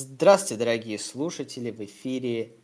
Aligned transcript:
Здравствуйте, 0.00 0.60
дорогие 0.60 0.96
слушатели! 0.96 1.72
В 1.72 1.80
эфире 1.84 2.54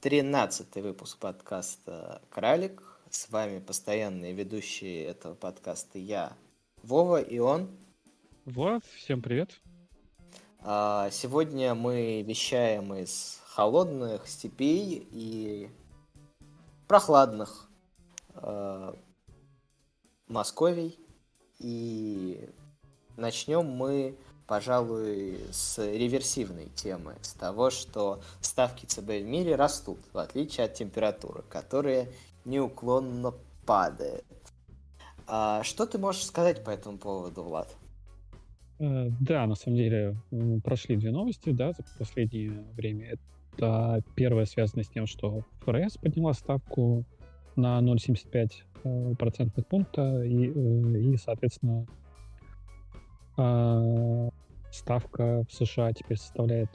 13 0.00 0.76
выпуск 0.76 1.18
подкаста 1.18 2.22
«Кралик». 2.30 2.82
С 3.10 3.28
вами 3.28 3.58
постоянные 3.58 4.32
ведущие 4.32 5.04
этого 5.04 5.34
подкаста 5.34 5.98
я, 5.98 6.34
Вова, 6.82 7.20
и 7.20 7.38
он. 7.38 7.68
Влад, 8.46 8.82
всем 8.94 9.20
привет. 9.20 9.60
А, 10.60 11.10
сегодня 11.10 11.74
мы 11.74 12.22
вещаем 12.22 12.94
из 12.94 13.42
холодных 13.48 14.26
степей 14.26 15.06
и 15.10 15.68
прохладных 16.88 17.68
э, 18.36 18.94
Московий. 20.28 20.98
И 21.58 22.48
начнем 23.18 23.66
мы 23.66 24.16
пожалуй, 24.46 25.38
с 25.50 25.78
реверсивной 25.78 26.68
темы, 26.74 27.14
с 27.20 27.32
того, 27.32 27.70
что 27.70 28.20
ставки 28.40 28.86
ЦБ 28.86 29.08
в 29.08 29.24
мире 29.24 29.56
растут, 29.56 29.98
в 30.12 30.18
отличие 30.18 30.66
от 30.66 30.74
температуры, 30.74 31.42
которая 31.48 32.08
неуклонно 32.44 33.34
падает. 33.64 34.24
А 35.26 35.62
что 35.64 35.86
ты 35.86 35.98
можешь 35.98 36.24
сказать 36.24 36.62
по 36.64 36.70
этому 36.70 36.98
поводу, 36.98 37.42
Влад? 37.42 37.76
Э, 38.78 39.08
да, 39.20 39.46
на 39.46 39.54
самом 39.54 39.76
деле 39.76 40.16
прошли 40.62 40.96
две 40.96 41.10
новости, 41.10 41.50
да, 41.50 41.72
за 41.72 41.84
последнее 41.98 42.64
время. 42.74 43.18
Это 43.56 44.02
первая 44.14 44.46
связана 44.46 44.84
с 44.84 44.88
тем, 44.88 45.06
что 45.06 45.42
ФРС 45.60 45.96
подняла 45.96 46.34
ставку 46.34 47.04
на 47.56 47.80
0,75 47.80 48.52
э, 48.84 49.14
процентных 49.18 49.66
пункта 49.66 50.22
и, 50.22 50.48
э, 50.48 50.98
и 51.00 51.16
соответственно, 51.16 51.86
ставка 54.70 55.44
в 55.48 55.52
США 55.52 55.92
теперь 55.92 56.16
составляет 56.16 56.70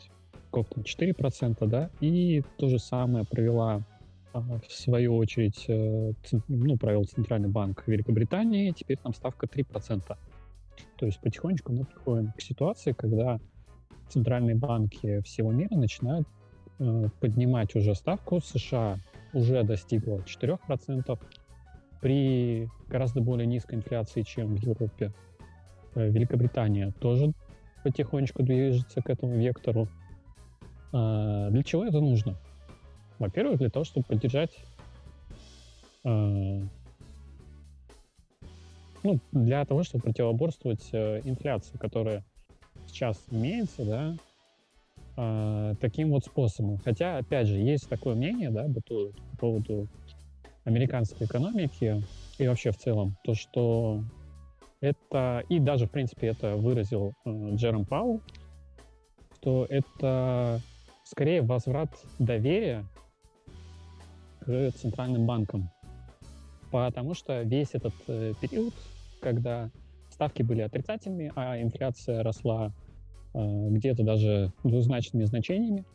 там, 0.51 0.83
4%, 0.83 1.67
да, 1.67 1.89
и 1.99 2.43
то 2.57 2.67
же 2.67 2.77
самое 2.79 3.25
провела 3.25 3.83
а, 4.33 4.41
в 4.41 4.71
свою 4.71 5.15
очередь, 5.15 5.65
э, 5.67 6.13
ну, 6.47 6.77
провел 6.77 7.05
Центральный 7.05 7.49
банк 7.49 7.83
Великобритании, 7.87 8.71
теперь 8.71 8.97
там 8.97 9.13
ставка 9.13 9.47
3%. 9.47 10.17
То 10.97 11.05
есть 11.05 11.19
потихонечку 11.19 11.73
мы 11.73 11.85
приходим 11.85 12.31
к 12.31 12.41
ситуации, 12.41 12.93
когда 12.93 13.39
центральные 14.09 14.55
банки 14.55 15.21
всего 15.21 15.51
мира 15.51 15.75
начинают 15.75 16.27
э, 16.79 17.07
поднимать 17.19 17.75
уже 17.75 17.95
ставку. 17.95 18.39
США 18.39 18.99
уже 19.33 19.63
достигла 19.63 20.17
4% 20.19 21.19
при 22.01 22.69
гораздо 22.87 23.21
более 23.21 23.47
низкой 23.47 23.75
инфляции, 23.75 24.21
чем 24.21 24.55
в 24.55 24.61
Европе. 24.61 25.11
Э, 25.95 26.09
Великобритания 26.09 26.91
тоже 26.99 27.33
потихонечку 27.83 28.43
движется 28.43 29.01
к 29.01 29.09
этому 29.09 29.35
вектору. 29.35 29.87
А, 30.93 31.49
для 31.49 31.63
чего 31.63 31.85
это 31.85 31.99
нужно? 31.99 32.35
Во-первых, 33.17 33.59
для 33.59 33.69
того, 33.69 33.85
чтобы 33.85 34.05
поддержать 34.05 34.51
а, 36.03 36.61
ну, 39.03 39.19
для 39.31 39.65
того, 39.65 39.83
чтобы 39.83 40.03
противоборствовать 40.03 40.89
э, 40.91 41.21
инфляции, 41.23 41.77
которая 41.77 42.23
сейчас 42.87 43.17
имеется, 43.31 43.83
да, 43.85 44.15
э, 45.17 45.75
таким 45.79 46.11
вот 46.11 46.25
способом. 46.25 46.77
Хотя, 46.77 47.17
опять 47.17 47.47
же, 47.47 47.57
есть 47.57 47.89
такое 47.89 48.15
мнение, 48.15 48.51
да, 48.51 48.67
по 48.87 49.11
поводу 49.39 49.87
американской 50.65 51.25
экономики 51.25 52.03
и 52.37 52.47
вообще 52.47 52.71
в 52.71 52.77
целом, 52.77 53.15
то, 53.23 53.33
что 53.33 54.03
это, 54.81 55.43
и 55.47 55.59
даже, 55.59 55.85
в 55.85 55.91
принципе, 55.91 56.27
это 56.27 56.57
выразил 56.57 57.13
э, 57.23 57.55
Джером 57.55 57.85
Пау, 57.85 58.21
что 59.35 59.65
это 59.69 60.59
скорее 61.03 61.41
возврат 61.41 61.89
доверия 62.19 62.83
к 64.41 64.71
центральным 64.71 65.25
банкам. 65.25 65.69
Потому 66.71 67.13
что 67.13 67.43
весь 67.43 67.69
этот 67.73 67.93
э, 68.07 68.33
период, 68.41 68.73
когда 69.21 69.69
ставки 70.09 70.41
были 70.41 70.61
отрицательными, 70.61 71.31
а 71.35 71.61
инфляция 71.61 72.23
росла 72.23 72.73
э, 73.33 73.67
где-то 73.69 74.03
даже 74.03 74.51
двузначными 74.63 75.25
значениями, 75.25 75.85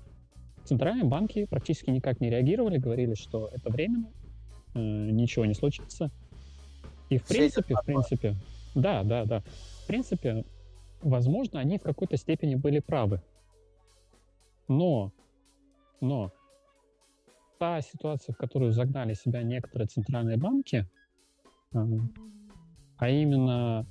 центральные 0.64 1.04
банки 1.04 1.46
практически 1.46 1.90
никак 1.90 2.20
не 2.20 2.30
реагировали, 2.30 2.78
говорили, 2.78 3.14
что 3.14 3.48
это 3.52 3.70
временно, 3.70 4.10
э, 4.74 4.78
ничего 4.78 5.44
не 5.44 5.54
случится. 5.54 6.10
И 7.08 7.18
в 7.18 7.26
принципе, 7.26 7.74
в 7.74 7.84
принципе, 7.84 8.36
да, 8.76 9.02
да, 9.02 9.24
да. 9.24 9.40
В 9.82 9.86
принципе, 9.86 10.44
возможно, 11.00 11.58
они 11.58 11.78
в 11.78 11.82
какой-то 11.82 12.16
степени 12.16 12.54
были 12.54 12.78
правы. 12.80 13.22
Но, 14.68 15.12
но 16.00 16.30
та 17.58 17.80
ситуация, 17.80 18.34
в 18.34 18.36
которую 18.36 18.72
загнали 18.72 19.14
себя 19.14 19.42
некоторые 19.42 19.88
центральные 19.88 20.36
банки, 20.36 20.86
а, 21.72 21.86
а 22.98 23.08
именно 23.08 23.86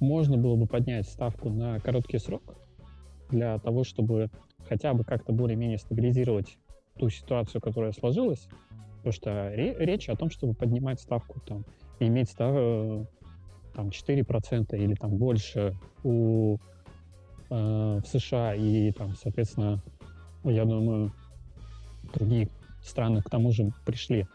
можно 0.00 0.36
было 0.36 0.56
бы 0.56 0.66
поднять 0.66 1.08
ставку 1.08 1.48
на 1.48 1.80
короткий 1.80 2.18
срок 2.18 2.42
для 3.30 3.58
того, 3.58 3.84
чтобы 3.84 4.30
хотя 4.68 4.92
бы 4.92 5.04
как-то 5.04 5.32
более-менее 5.32 5.78
стабилизировать 5.78 6.58
ту 6.98 7.08
ситуацию, 7.08 7.62
которая 7.62 7.92
сложилась, 7.92 8.48
потому 8.98 9.12
что 9.12 9.54
речь 9.54 10.10
о 10.10 10.16
том, 10.16 10.28
чтобы 10.28 10.52
поднимать 10.52 11.00
ставку 11.00 11.40
там, 11.40 11.64
иметь 12.00 12.28
став, 12.28 12.54
э, 12.54 13.04
там 13.76 13.90
4% 13.90 14.76
или 14.76 14.94
там 14.94 15.16
больше 15.16 15.76
у, 16.02 16.56
э, 17.50 18.00
в 18.02 18.06
США 18.06 18.54
и 18.54 18.90
там, 18.92 19.14
соответственно, 19.22 19.82
я 20.44 20.64
думаю, 20.64 21.12
другие 22.14 22.48
страны 22.82 23.20
к 23.20 23.28
тому 23.28 23.52
же 23.52 23.70
пришли, 23.84 24.26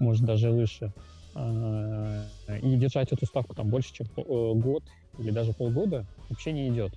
может 0.00 0.24
даже 0.24 0.50
выше, 0.50 0.92
э, 1.36 2.24
и 2.62 2.76
держать 2.76 3.12
эту 3.12 3.24
ставку 3.24 3.54
там 3.54 3.68
больше, 3.68 3.94
чем 3.94 4.06
э, 4.16 4.54
год 4.54 4.82
или 5.18 5.30
даже 5.30 5.52
полгода 5.52 6.04
вообще 6.28 6.52
не 6.52 6.68
идет. 6.68 6.92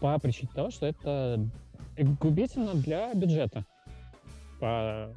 По 0.00 0.16
причине 0.20 0.50
того, 0.54 0.70
что 0.70 0.86
это 0.86 1.44
губительно 2.20 2.74
для 2.74 3.12
бюджета. 3.14 3.64
По, 4.60 5.12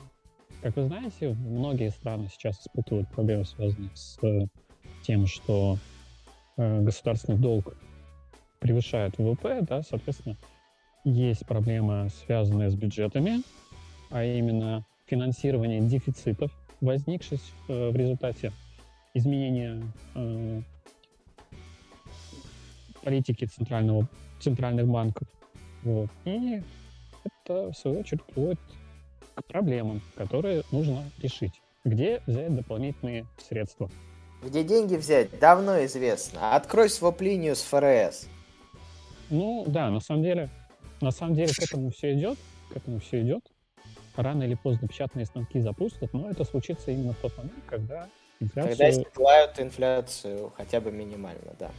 как 0.63 0.75
вы 0.75 0.87
знаете, 0.87 1.33
многие 1.33 1.91
страны 1.91 2.27
сейчас 2.31 2.59
испытывают 2.61 3.07
проблемы, 3.09 3.45
связанные 3.45 3.91
с 3.93 4.17
тем, 5.03 5.27
что 5.27 5.77
государственный 6.81 7.37
долг 7.37 7.75
превышает 8.59 9.17
ВВП, 9.17 9.61
да, 9.61 9.81
соответственно, 9.81 10.37
есть 11.03 11.45
проблемы, 11.45 12.09
связанные 12.23 12.69
с 12.69 12.75
бюджетами, 12.75 13.41
а 14.11 14.23
именно 14.23 14.85
финансирование 15.05 15.81
дефицитов, 15.81 16.51
возникших 16.79 17.39
э, 17.67 17.89
в 17.89 17.95
результате 17.95 18.51
изменения 19.13 19.81
э, 20.15 20.61
политики 23.03 23.45
центрального, 23.45 24.07
центральных 24.39 24.87
банков. 24.87 25.27
Вот. 25.83 26.09
И 26.25 26.61
это, 27.23 27.71
в 27.71 27.73
свою 27.73 27.99
очередь, 27.99 28.23
приводит 28.23 28.59
к 29.35 29.43
проблемам, 29.45 30.01
которые 30.15 30.63
нужно 30.71 31.03
решить. 31.21 31.61
Где 31.83 32.21
взять 32.27 32.55
дополнительные 32.55 33.25
средства? 33.39 33.89
Где 34.43 34.63
деньги 34.63 34.95
взять, 34.95 35.39
давно 35.39 35.85
известно. 35.85 36.55
Открой 36.55 36.89
своп-линию 36.89 37.55
с 37.55 37.61
ФРС. 37.61 38.27
Ну, 39.29 39.63
да, 39.67 39.89
на 39.89 39.99
самом 39.99 40.23
деле, 40.23 40.49
на 40.99 41.11
самом 41.11 41.35
деле 41.35 41.53
к 41.53 41.59
этому 41.59 41.91
все 41.91 42.13
идет, 42.13 42.37
к 42.73 42.77
этому 42.77 42.99
все 42.99 43.21
идет. 43.21 43.43
Рано 44.15 44.43
или 44.43 44.55
поздно 44.55 44.87
печатные 44.87 45.25
станки 45.25 45.61
запустят, 45.61 46.11
но 46.13 46.29
это 46.29 46.43
случится 46.43 46.91
именно 46.91 47.13
в 47.13 47.17
тот 47.17 47.37
момент, 47.37 47.63
когда 47.67 48.09
инфляцию... 48.39 48.77
Когда 48.77 48.91
снижают 48.91 49.59
инфляцию 49.59 50.53
хотя 50.57 50.81
бы 50.81 50.91
минимально, 50.91 51.53
да. 51.59 51.71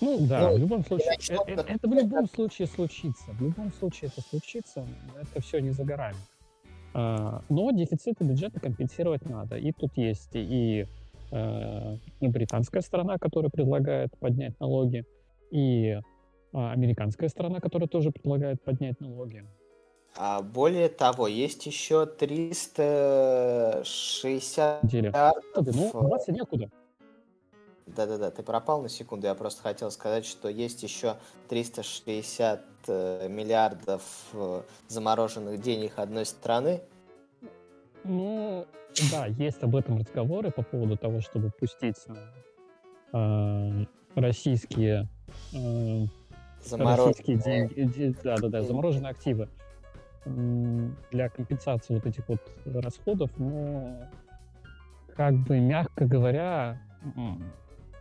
Ну 0.00 0.18
да, 0.26 0.50
ну, 0.50 0.56
в 0.56 0.58
любом 0.58 0.84
случае, 0.84 1.14
это, 1.28 1.42
это, 1.46 1.62
это 1.62 1.88
в 1.88 1.92
любом 1.92 2.28
случае 2.28 2.68
случится. 2.68 3.24
В 3.32 3.42
любом 3.42 3.72
случае 3.72 4.10
это 4.12 4.20
случится, 4.28 4.86
это 5.20 5.42
все 5.42 5.60
не 5.60 5.70
за 5.70 5.84
горами. 5.84 6.16
А, 6.94 7.42
но 7.48 7.70
дефициты 7.70 8.24
бюджета 8.24 8.60
компенсировать 8.60 9.24
надо. 9.24 9.56
И 9.56 9.72
тут 9.72 9.96
есть 9.96 10.30
и 10.34 10.86
британская 12.20 12.82
сторона, 12.82 13.18
которая 13.18 13.50
предлагает 13.50 14.16
поднять 14.18 14.58
налоги, 14.60 15.04
и 15.50 15.98
а, 16.52 16.72
американская 16.72 17.28
сторона, 17.28 17.60
которая 17.60 17.88
тоже 17.88 18.10
предлагает 18.10 18.60
поднять 18.62 18.98
налоги. 19.00 19.46
А 20.14 20.42
более 20.42 20.90
того, 20.90 21.26
есть 21.26 21.64
еще 21.66 22.04
360 22.04 24.82
миллиардов... 24.84 25.74
Ну, 25.74 25.90
деваться 25.92 26.32
некуда. 26.32 26.70
Да-да-да, 27.86 28.30
ты 28.30 28.42
пропал 28.42 28.82
на 28.82 28.90
секунду. 28.90 29.26
Я 29.26 29.34
просто 29.34 29.62
хотел 29.62 29.90
сказать, 29.90 30.26
что 30.26 30.48
есть 30.48 30.82
еще 30.82 31.16
360 31.48 32.62
э, 32.86 33.28
миллиардов 33.28 34.02
э, 34.34 34.62
замороженных 34.88 35.60
денег 35.60 35.98
одной 35.98 36.26
страны. 36.26 36.82
Ну, 38.04 38.66
да, 39.10 39.26
есть 39.26 39.62
об 39.62 39.76
этом 39.76 39.98
разговоры 39.98 40.50
по 40.50 40.62
поводу 40.62 40.96
того, 40.96 41.20
чтобы 41.20 41.50
пустить 41.50 41.96
э, 43.12 43.84
российские 44.14 45.08
э, 45.54 46.06
российские 46.70 47.36
деньги, 47.38 48.14
да, 48.22 48.36
да, 48.36 48.48
да, 48.48 48.62
замороженные 48.62 49.10
активы. 49.10 49.48
Для 50.24 51.28
компенсации 51.28 51.94
вот 51.94 52.06
этих 52.06 52.28
вот 52.28 52.40
расходов, 52.64 53.30
но 53.38 54.08
как 55.16 55.34
бы, 55.34 55.58
мягко 55.58 56.06
говоря, 56.06 56.80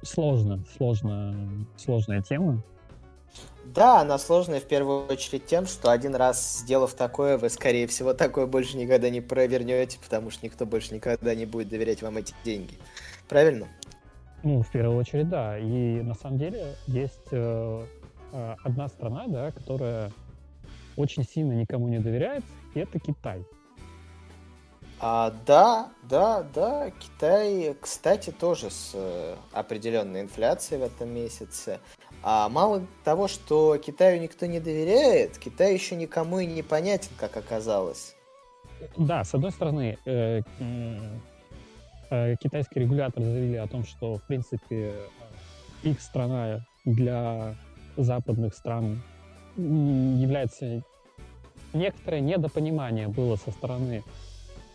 сложно, 0.04 0.63
сложно, 0.77 1.36
сложная 1.77 2.21
тема. 2.21 2.62
Да, 3.66 4.01
она 4.01 4.18
сложная 4.18 4.60
в 4.60 4.66
первую 4.66 5.06
очередь 5.07 5.45
тем, 5.45 5.66
что 5.66 5.92
один 5.92 6.16
раз 6.16 6.60
сделав 6.60 6.94
такое, 6.94 7.38
вы, 7.38 7.50
скорее 7.50 7.88
всего, 7.88 8.13
такое 8.13 8.45
больше 8.45 8.75
никогда 8.78 9.10
не 9.10 9.22
провернете, 9.22 9.98
потому 10.04 10.31
что 10.31 10.45
никто 10.45 10.66
больше 10.66 10.94
никогда 10.94 11.36
не 11.36 11.45
будет 11.45 11.69
доверять 11.69 12.01
вам 12.01 12.18
эти 12.18 12.33
деньги. 12.44 12.74
Правильно? 13.30 13.68
Ну, 14.44 14.63
в 14.63 14.72
первую 14.72 14.98
очередь, 14.98 15.30
да. 15.30 15.57
И 15.57 16.01
на 16.01 16.16
самом 16.16 16.38
деле 16.38 16.75
есть 16.88 17.28
э, 17.31 17.86
э 18.33 18.56
одна 18.63 18.88
страна, 18.88 19.28
да, 19.28 19.51
которая 19.51 20.12
очень 20.98 21.24
сильно 21.24 21.54
никому 21.54 21.88
не 21.88 22.00
доверяет, 22.00 22.44
и 22.74 22.80
это 22.80 23.00
Китай. 23.00 23.45
А, 25.00 25.33
да, 25.48 25.89
да, 26.04 26.44
да, 26.54 26.92
Китай, 26.92 27.75
кстати, 27.81 28.31
тоже 28.31 28.69
с 28.69 28.92
э, 28.94 29.36
определенной 29.51 30.22
инфляцией 30.22 30.80
в 30.80 30.83
этом 30.83 31.10
месяце. 31.10 31.80
А 32.23 32.50
мало 32.50 32.85
того, 33.03 33.27
что 33.27 33.77
Китаю 33.77 34.21
никто 34.21 34.45
не 34.45 34.59
доверяет, 34.59 35.38
Китай 35.38 35.73
еще 35.73 35.95
никому 35.95 36.39
и 36.39 36.45
не 36.45 36.62
понятен, 36.62 37.12
как 37.18 37.35
оказалось. 37.35 38.15
Да, 38.97 39.23
с 39.23 39.33
одной 39.33 39.51
стороны, 39.51 39.97
э, 40.06 40.41
э, 42.09 42.35
китайские 42.39 42.83
регуляторы 42.83 43.25
заявили 43.25 43.57
о 43.57 43.68
том, 43.68 43.85
что, 43.85 44.18
в 44.18 44.23
принципе, 44.23 44.94
их 45.83 46.00
страна 46.01 46.65
для 46.85 47.56
западных 47.97 48.56
стран 48.56 49.01
является 49.57 50.83
некоторое 51.73 52.21
недопонимание 52.21 53.07
было 53.07 53.35
со 53.35 53.51
стороны 53.51 54.03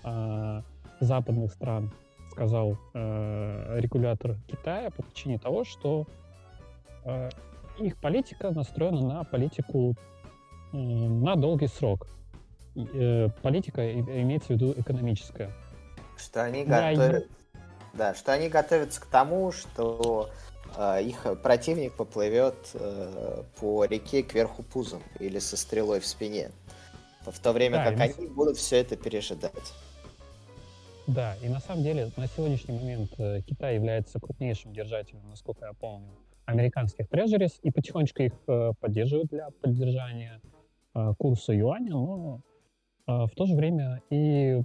э, 0.05 0.63
западных 1.01 1.53
стран, 1.53 1.91
сказал 2.31 2.77
э, 2.95 3.79
регулятор 3.81 4.37
Китая 4.49 4.91
по 4.91 5.03
причине 5.03 5.39
того, 5.39 5.65
что 5.65 6.03
э, 6.03 6.26
их 7.79 7.97
политика 7.99 8.51
настроена 8.51 9.01
на 9.01 9.25
политику 9.25 9.95
э, 10.73 10.77
на 10.77 11.37
долгий 11.37 11.69
срок. 11.69 12.07
Э, 12.77 13.29
политика 13.43 14.01
имеется 14.01 14.49
в 14.49 14.51
виду 14.51 14.75
экономическая. 14.77 15.51
Что 16.17 16.45
они 16.45 16.65
готовят, 16.65 17.29
да, 17.93 18.15
что 18.15 18.33
они 18.33 18.49
готовятся 18.49 19.01
к 19.01 19.07
тому, 19.07 19.53
что 19.53 20.31
э, 20.77 21.03
их 21.03 21.27
противник 21.43 21.95
поплывет 21.95 22.57
э, 22.75 23.43
по 23.61 23.85
реке 23.85 24.23
кверху 24.23 24.63
пузом 24.63 25.03
или 25.19 25.39
со 25.39 25.57
стрелой 25.57 26.01
в 26.01 26.07
спине 26.07 26.51
в 27.31 27.39
то 27.41 27.53
время 27.53 27.79
да, 27.79 27.93
как 27.93 28.19
они 28.19 28.29
будут 28.29 28.57
все 28.57 28.77
это 28.77 28.97
пережидать. 28.97 29.73
Да, 31.07 31.37
и 31.43 31.49
на 31.49 31.61
самом 31.61 31.85
деле 31.85 32.11
на 32.17 32.27
сегодняшний 32.27 32.79
момент 32.79 33.13
э, 33.19 33.41
Китай 33.43 33.77
является 33.77 34.19
крупнейшим 34.19 34.73
держателем, 34.73 35.29
насколько 35.29 35.67
я 35.67 35.73
помню, 35.73 36.13
американских 36.47 37.09
трежерис, 37.09 37.59
и 37.63 37.71
потихонечку 37.71 38.23
их 38.23 38.33
э, 38.49 38.73
поддерживают 38.81 39.29
для 39.31 39.51
поддержания 39.61 40.41
э, 40.95 41.13
курса 41.19 41.53
юаня, 41.53 41.91
но 41.91 42.41
в 43.07 43.31
то 43.37 43.47
же 43.47 43.55
время 43.55 44.03
и 44.11 44.61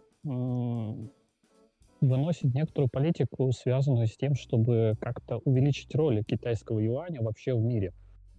выносит 2.02 2.56
некоторую 2.56 2.90
политику, 2.90 3.52
связанную 3.52 4.08
с 4.08 4.18
тем, 4.18 4.34
чтобы 4.34 4.96
как-то 5.00 5.38
увеличить 5.46 5.94
роль 5.94 6.24
китайского 6.24 6.80
юаня 6.80 7.22
вообще 7.22 7.54
в 7.54 7.62
мире. 7.62 7.94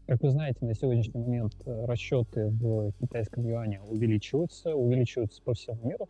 Как 0.07 0.21
вы 0.21 0.31
знаете, 0.31 0.67
на 0.67 0.75
сегодняшний 0.75 1.21
момент 1.21 1.55
э, 1.65 1.85
расчеты 1.87 2.49
в 2.51 2.93
китайском 3.01 3.47
юане 3.47 3.81
увеличиваются, 3.83 4.75
увеличиваются 4.75 5.41
по 5.43 5.55
всему 5.55 5.79
миру. 5.89 6.09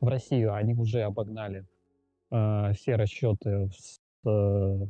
В 0.00 0.08
Россию 0.08 0.54
они 0.54 0.74
уже 0.74 1.02
обогнали 1.02 1.66
э, 2.30 2.72
все 2.74 2.96
расчеты 2.96 3.68
с 3.70 4.00
э, 4.26 4.86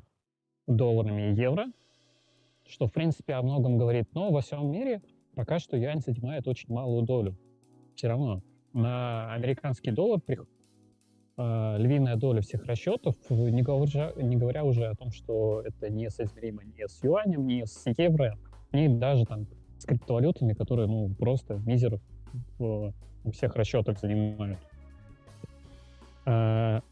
долларами 0.68 1.32
и 1.32 1.34
евро, 1.34 1.66
что, 2.66 2.86
в 2.86 2.92
принципе, 2.92 3.34
о 3.34 3.42
многом 3.42 3.78
говорит. 3.78 4.08
Но 4.14 4.30
во 4.30 4.40
всем 4.40 4.70
мире 4.70 5.02
пока 5.34 5.58
что 5.58 5.76
юань 5.76 6.00
занимает 6.00 6.46
очень 6.46 6.72
малую 6.72 7.02
долю. 7.02 7.36
Все 7.94 8.08
равно 8.08 8.42
на 8.72 9.32
американский 9.32 9.90
доллар 9.90 10.20
э, 10.28 11.76
львиная 11.78 12.16
доля 12.16 12.42
всех 12.42 12.64
расчетов, 12.66 13.16
не 13.30 13.62
говоря, 13.62 14.12
не 14.16 14.36
говоря 14.36 14.64
уже 14.64 14.86
о 14.86 14.94
том, 14.94 15.10
что 15.10 15.62
это 15.64 15.90
не 15.90 16.10
соизмеримо 16.10 16.64
ни 16.64 16.86
с 16.86 17.02
юанем, 17.02 17.46
ни 17.46 17.64
с 17.64 17.84
евро, 17.96 18.38
ни 18.72 18.88
даже 18.88 19.24
там 19.24 19.46
с 19.78 19.84
криптовалютами, 19.84 20.52
которые, 20.52 20.86
ну, 20.88 21.08
просто 21.14 21.54
мизер 21.54 22.00
в, 22.58 22.92
в 23.24 23.30
всех 23.30 23.56
расчетах 23.56 23.98
занимают. 23.98 24.58
А, 26.26 26.82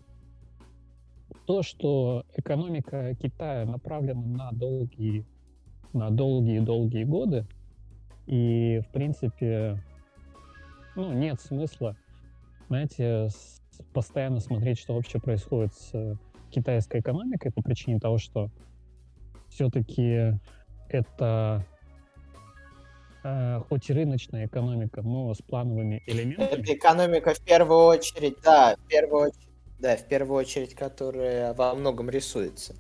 то, 1.47 1.63
что 1.63 2.25
экономика 2.35 3.15
Китая 3.15 3.65
направлена 3.65 4.21
на 4.21 4.51
долгие, 4.53 5.25
на 5.93 6.11
долгие-долгие 6.11 7.05
годы, 7.05 7.47
и, 8.27 8.83
в 8.87 8.93
принципе, 8.93 9.81
ну, 10.97 11.13
нет 11.13 11.41
смысла, 11.41 11.97
знаете, 12.69 13.29
постоянно 13.93 14.41
смотреть, 14.41 14.79
что 14.79 14.95
вообще 14.95 15.21
происходит 15.21 15.73
с 15.75 15.91
э, 15.95 16.15
китайской 16.51 17.01
экономикой 17.01 17.53
по 17.53 17.63
причине 17.63 18.01
того, 18.01 18.19
что 18.19 18.51
все-таки 19.49 20.33
это 20.89 21.65
э, 23.23 23.61
хоть 23.69 23.89
и 23.89 23.93
рыночная 23.93 24.47
экономика, 24.47 25.03
но 25.03 25.33
с 25.33 25.43
плановыми 25.43 26.03
элементами. 26.07 26.63
Это 26.63 26.75
экономика 26.75 27.35
в 27.35 27.41
первую 27.41 27.85
очередь, 27.85 28.39
да, 28.43 28.75
в 28.77 28.89
первую 28.89 29.29
очередь, 29.29 29.47
да, 29.79 29.97
в 29.97 30.05
первую 30.05 30.39
очередь, 30.39 30.75
которая 30.75 31.55
во 31.55 31.75
многом 31.75 32.11
рисуется. 32.11 32.75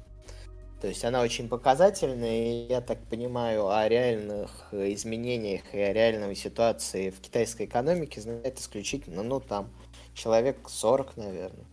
То 0.80 0.88
есть 0.88 1.04
она 1.04 1.22
очень 1.22 1.48
показательная, 1.48 2.36
и 2.36 2.66
я 2.68 2.80
так 2.80 2.98
понимаю, 3.04 3.68
о 3.70 3.88
реальных 3.88 4.68
изменениях 4.72 5.62
и 5.72 5.78
о 5.78 5.92
реальной 5.92 6.34
ситуации 6.36 7.10
в 7.10 7.20
китайской 7.20 7.66
экономике 7.66 8.20
знает 8.20 8.58
исключительно, 8.58 9.22
ну, 9.22 9.40
там, 9.40 9.70
человек 10.14 10.68
40, 10.68 11.16
наверное. 11.16 11.64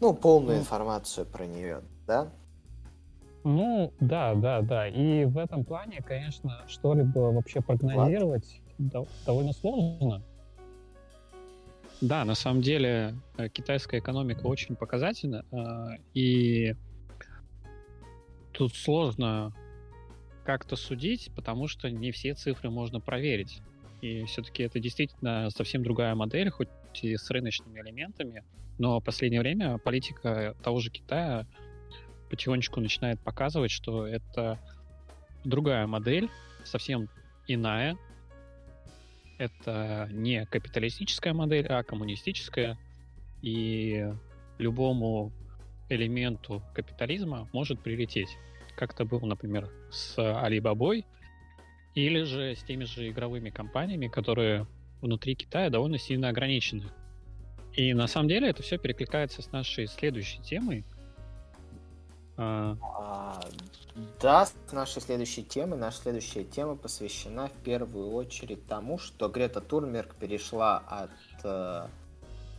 Ну, 0.00 0.14
полную 0.14 0.56
ну, 0.56 0.62
информацию 0.62 1.26
про 1.26 1.46
нее, 1.46 1.82
да? 2.06 2.28
Ну, 3.44 3.92
да, 4.00 4.34
да, 4.34 4.60
да. 4.60 4.88
И 4.88 5.24
в 5.24 5.38
этом 5.38 5.64
плане, 5.64 6.02
конечно, 6.02 6.64
что-либо 6.66 7.18
вообще 7.32 7.60
прогнозировать 7.60 8.60
Влад? 8.78 9.08
довольно 9.24 9.52
сложно. 9.52 10.22
Да, 12.00 12.24
на 12.24 12.34
самом 12.34 12.60
деле 12.60 13.14
э, 13.38 13.48
китайская 13.48 14.00
экономика 14.00 14.46
очень 14.46 14.76
показательна, 14.76 15.44
э, 15.50 15.98
и 16.12 16.74
тут 18.52 18.74
сложно 18.74 19.54
как-то 20.44 20.76
судить, 20.76 21.30
потому 21.34 21.68
что 21.68 21.90
не 21.90 22.10
все 22.12 22.34
цифры 22.34 22.70
можно 22.70 23.00
проверить. 23.00 23.60
И 24.02 24.24
все-таки 24.24 24.62
это 24.62 24.78
действительно 24.78 25.48
совсем 25.50 25.82
другая 25.82 26.14
модель, 26.14 26.50
хоть 26.50 26.68
и 27.02 27.16
с 27.16 27.30
рыночными 27.30 27.80
элементами, 27.80 28.44
но 28.78 29.00
в 29.00 29.04
последнее 29.04 29.40
время 29.40 29.78
политика 29.78 30.54
того 30.62 30.80
же 30.80 30.90
Китая 30.90 31.46
потихонечку 32.30 32.80
начинает 32.80 33.20
показывать, 33.20 33.70
что 33.70 34.06
это 34.06 34.58
другая 35.44 35.86
модель, 35.86 36.28
совсем 36.64 37.08
иная. 37.46 37.96
Это 39.38 40.08
не 40.10 40.46
капиталистическая 40.46 41.32
модель, 41.32 41.66
а 41.66 41.82
коммунистическая. 41.82 42.78
И 43.42 44.10
любому 44.58 45.32
элементу 45.88 46.62
капитализма 46.74 47.48
может 47.52 47.82
прилететь. 47.82 48.36
Как 48.76 48.92
это 48.92 49.04
было, 49.04 49.24
например, 49.26 49.70
с 49.90 50.18
Alibaba, 50.18 51.04
или 51.94 52.22
же 52.22 52.54
с 52.54 52.62
теми 52.62 52.84
же 52.84 53.08
игровыми 53.08 53.50
компаниями, 53.50 54.08
которые 54.08 54.66
внутри 55.00 55.34
Китая 55.34 55.70
довольно 55.70 55.98
сильно 55.98 56.28
ограничены. 56.28 56.84
И 57.74 57.92
на 57.94 58.06
самом 58.06 58.28
деле 58.28 58.48
это 58.48 58.62
все 58.62 58.78
перекликается 58.78 59.42
с 59.42 59.52
нашей 59.52 59.86
следующей 59.86 60.40
темой. 60.42 60.84
А... 62.36 62.76
А, 62.82 63.40
да, 64.20 64.46
с 64.46 64.72
нашей 64.72 65.00
следующей 65.00 65.42
темой. 65.42 65.78
Наша 65.78 65.98
следующая 66.02 66.44
тема 66.44 66.76
посвящена 66.76 67.48
в 67.48 67.64
первую 67.64 68.12
очередь 68.12 68.66
тому, 68.66 68.98
что 68.98 69.28
Грета 69.28 69.60
Турмерк 69.60 70.14
перешла 70.16 70.82
от, 70.86 71.10
э, 71.44 71.86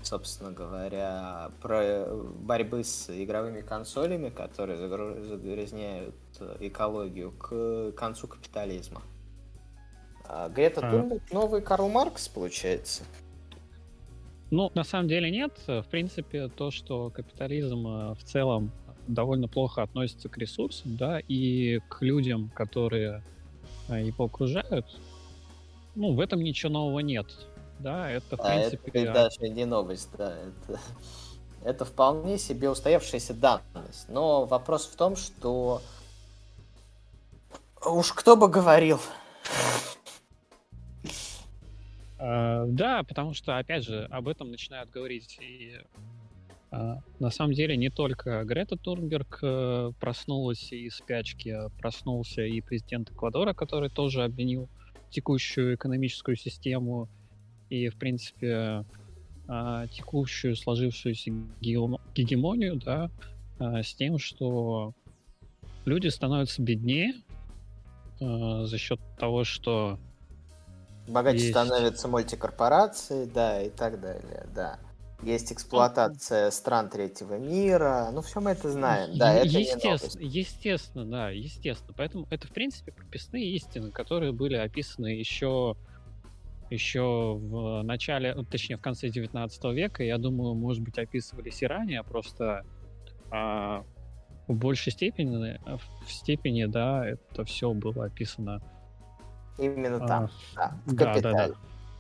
собственно 0.01 0.51
говоря, 0.51 1.51
про 1.62 2.07
борьбы 2.39 2.84
с 2.84 3.10
игровыми 3.10 3.62
консолями, 3.62 4.29
которые 4.29 4.77
загрязняют 4.77 6.15
экологию, 6.60 7.31
к 7.31 7.91
концу 7.91 8.27
капитализма. 8.27 9.03
А 10.25 10.50
Грета 10.50 10.81
а... 10.84 11.34
Новый 11.34 11.62
Карл 11.62 11.89
Маркс, 11.89 12.27
получается? 12.27 13.03
Ну, 14.50 14.72
на 14.74 14.84
самом 14.84 15.07
деле 15.07 15.29
нет. 15.29 15.53
В 15.67 15.86
принципе, 15.91 16.48
то, 16.48 16.72
что 16.72 17.10
капитализм 17.12 17.86
э, 17.86 18.15
в 18.15 18.24
целом 18.24 18.72
довольно 19.08 19.48
плохо 19.48 19.82
относится 19.82 20.30
к 20.30 20.38
ресурсам, 20.38 20.98
да, 20.98 21.20
и 21.28 21.80
к 21.90 22.02
людям, 22.02 22.50
которые 22.54 23.24
а, 23.90 24.00
его 24.00 24.26
окружают. 24.26 24.86
Ну, 25.96 26.14
в 26.14 26.20
этом 26.20 26.42
ничего 26.42 26.72
нового 26.72 27.00
нет. 27.00 27.28
Да, 27.80 28.10
это, 28.10 28.38
в 28.38 28.40
это 28.40 28.44
принципе... 28.44 28.92
ведь 28.94 29.14
даже 29.14 29.50
не 29.50 29.66
новость, 29.66 30.10
да. 30.18 30.34
Это, 30.36 30.80
это 31.64 31.86
вполне 31.86 32.38
себе 32.38 32.70
устоявшаяся 32.70 33.34
данность. 33.34 34.10
Но 34.10 34.46
вопрос 34.46 34.86
в 34.88 34.96
том, 34.96 35.16
что 35.16 35.82
уж 37.86 38.12
кто 38.14 38.36
бы 38.36 38.48
говорил. 38.48 39.00
А, 42.20 42.66
да, 42.68 43.04
потому 43.04 43.34
что, 43.34 43.58
опять 43.58 43.84
же, 43.84 44.08
об 44.12 44.28
этом 44.28 44.50
начинают 44.50 44.90
говорить 44.90 45.38
и 45.40 45.76
а, 45.76 46.16
на 46.71 47.29
самом 47.29 47.53
деле 47.53 47.77
не 47.77 47.89
только 47.89 48.43
Грета 48.43 48.75
Турнберг 48.75 49.39
э, 49.41 49.91
проснулась 50.00 50.71
из 50.74 50.95
спячки, 50.95 51.50
а 51.50 51.69
проснулся 51.69 52.41
и 52.41 52.59
президент 52.62 53.09
Эквадора, 53.09 53.53
который 53.53 53.89
тоже 53.89 54.24
обвинил 54.24 54.69
текущую 55.09 55.75
экономическую 55.75 56.36
систему 56.36 57.07
и, 57.69 57.89
в 57.89 57.97
принципе, 57.97 58.86
а, 59.47 59.88
текущую 59.88 60.55
сложившуюся 60.55 61.31
гегемонию, 61.62 62.75
да, 62.75 63.09
а, 63.59 63.81
с 63.81 63.93
тем, 63.93 64.19
что 64.19 64.93
люди 65.86 66.07
становятся 66.09 66.62
беднее 66.62 67.13
а, 68.19 68.65
за 68.65 68.77
счет 68.77 69.00
того, 69.17 69.45
что 69.45 70.00
Богаче 71.07 71.38
Есть. 71.38 71.51
становятся 71.51 72.09
мультикорпорации, 72.09 73.25
да, 73.25 73.62
и 73.62 73.69
так 73.69 74.01
далее, 74.01 74.45
да. 74.53 74.77
Есть 75.24 75.51
эксплуатация 75.51 76.51
стран 76.51 76.89
третьего 76.89 77.39
мира, 77.39 78.09
ну 78.12 78.21
все 78.21 78.39
мы 78.39 78.51
это 78.51 78.69
знаем, 78.69 79.17
да, 79.17 79.33
это 79.33 79.47
не 79.47 79.62
естественно, 79.63 80.21
естественно, 80.21 81.05
да, 81.05 81.29
естественно. 81.31 81.93
Поэтому 81.97 82.27
это, 82.29 82.47
в 82.47 82.51
принципе, 82.51 82.91
прописные 82.91 83.55
истины, 83.55 83.89
которые 83.91 84.31
были 84.31 84.55
описаны 84.55 85.07
еще 85.07 85.75
еще 86.69 87.38
в 87.41 87.81
начале, 87.83 88.33
ну, 88.36 88.43
точнее, 88.43 88.77
в 88.77 88.81
конце 88.81 89.09
19 89.09 89.63
века, 89.74 90.03
я 90.03 90.17
думаю, 90.17 90.53
может 90.53 90.83
быть, 90.83 90.97
описывались 90.97 91.62
и 91.62 91.65
ранее, 91.65 92.03
просто 92.03 92.65
а, 93.31 93.83
в 94.47 94.53
большей 94.53 94.91
степени, 94.91 95.59
в 95.65 96.12
степени, 96.12 96.65
да, 96.65 97.07
это 97.07 97.45
все 97.45 97.74
было 97.74 98.05
описано. 98.05 98.62
Именно 99.57 100.03
а, 100.03 100.07
там, 100.07 100.29
да, 100.55 100.77
в 100.86 100.93
да, 100.93 101.05
да, 101.05 101.13
капитале. 101.13 101.53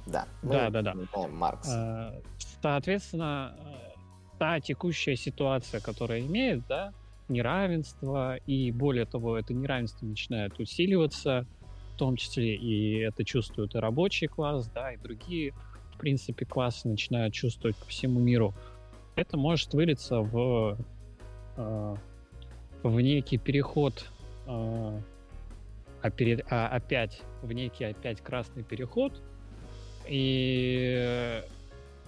Да, 0.05 0.25
мы 0.41 0.49
Да, 0.51 0.69
да, 0.69 0.81
да. 0.81 0.93
знаем 1.13 1.35
Маркса. 1.35 1.71
А, 1.73 2.21
Соответственно, 2.61 3.55
э, 3.57 3.97
та 4.39 4.59
текущая 4.59 5.15
ситуация, 5.15 5.79
которая 5.79 6.21
имеет, 6.21 6.65
да, 6.67 6.93
неравенство, 7.27 8.37
и 8.37 8.71
более 8.71 9.05
того, 9.05 9.37
это 9.37 9.53
неравенство 9.53 10.05
начинает 10.05 10.59
усиливаться, 10.59 11.45
в 11.93 11.97
том 11.97 12.15
числе 12.15 12.55
и 12.55 12.99
это 12.99 13.23
чувствует 13.25 13.75
и 13.75 13.79
рабочий 13.79 14.27
класс, 14.27 14.69
да, 14.73 14.93
и 14.93 14.97
другие, 14.97 15.53
в 15.93 15.97
принципе, 15.97 16.45
классы 16.45 16.87
начинают 16.87 17.33
чувствовать 17.33 17.75
по 17.75 17.85
всему 17.85 18.19
миру. 18.19 18.53
Это 19.15 19.35
может 19.35 19.73
вылиться 19.73 20.19
в, 20.21 20.77
э, 21.57 21.95
в 22.83 23.01
некий 23.01 23.37
переход, 23.37 24.09
э, 24.45 25.01
опери- 26.03 26.45
а, 26.49 26.67
опять, 26.67 27.21
в 27.41 27.51
некий 27.51 27.85
опять 27.85 28.21
красный 28.21 28.63
переход, 28.63 29.21
и 30.07 31.41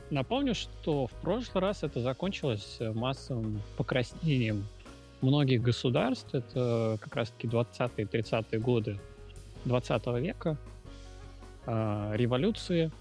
Напомню, 0.09 0.55
что 0.55 1.05
в 1.05 1.11
прошлый 1.21 1.61
раз 1.61 1.83
это 1.83 2.01
закончилось 2.01 2.77
э, 2.79 2.91
массовым 2.91 3.61
покраснением 3.77 4.65
многих 5.21 5.61
государств. 5.61 6.33
Это 6.33 6.97
как 6.99 7.15
раз-таки 7.15 7.47
20-е 7.47 8.05
30-е 8.05 8.59
годы 8.59 8.99
20 9.65 10.07
века. 10.19 10.57
А, 11.67 12.11
революции. 12.15 12.91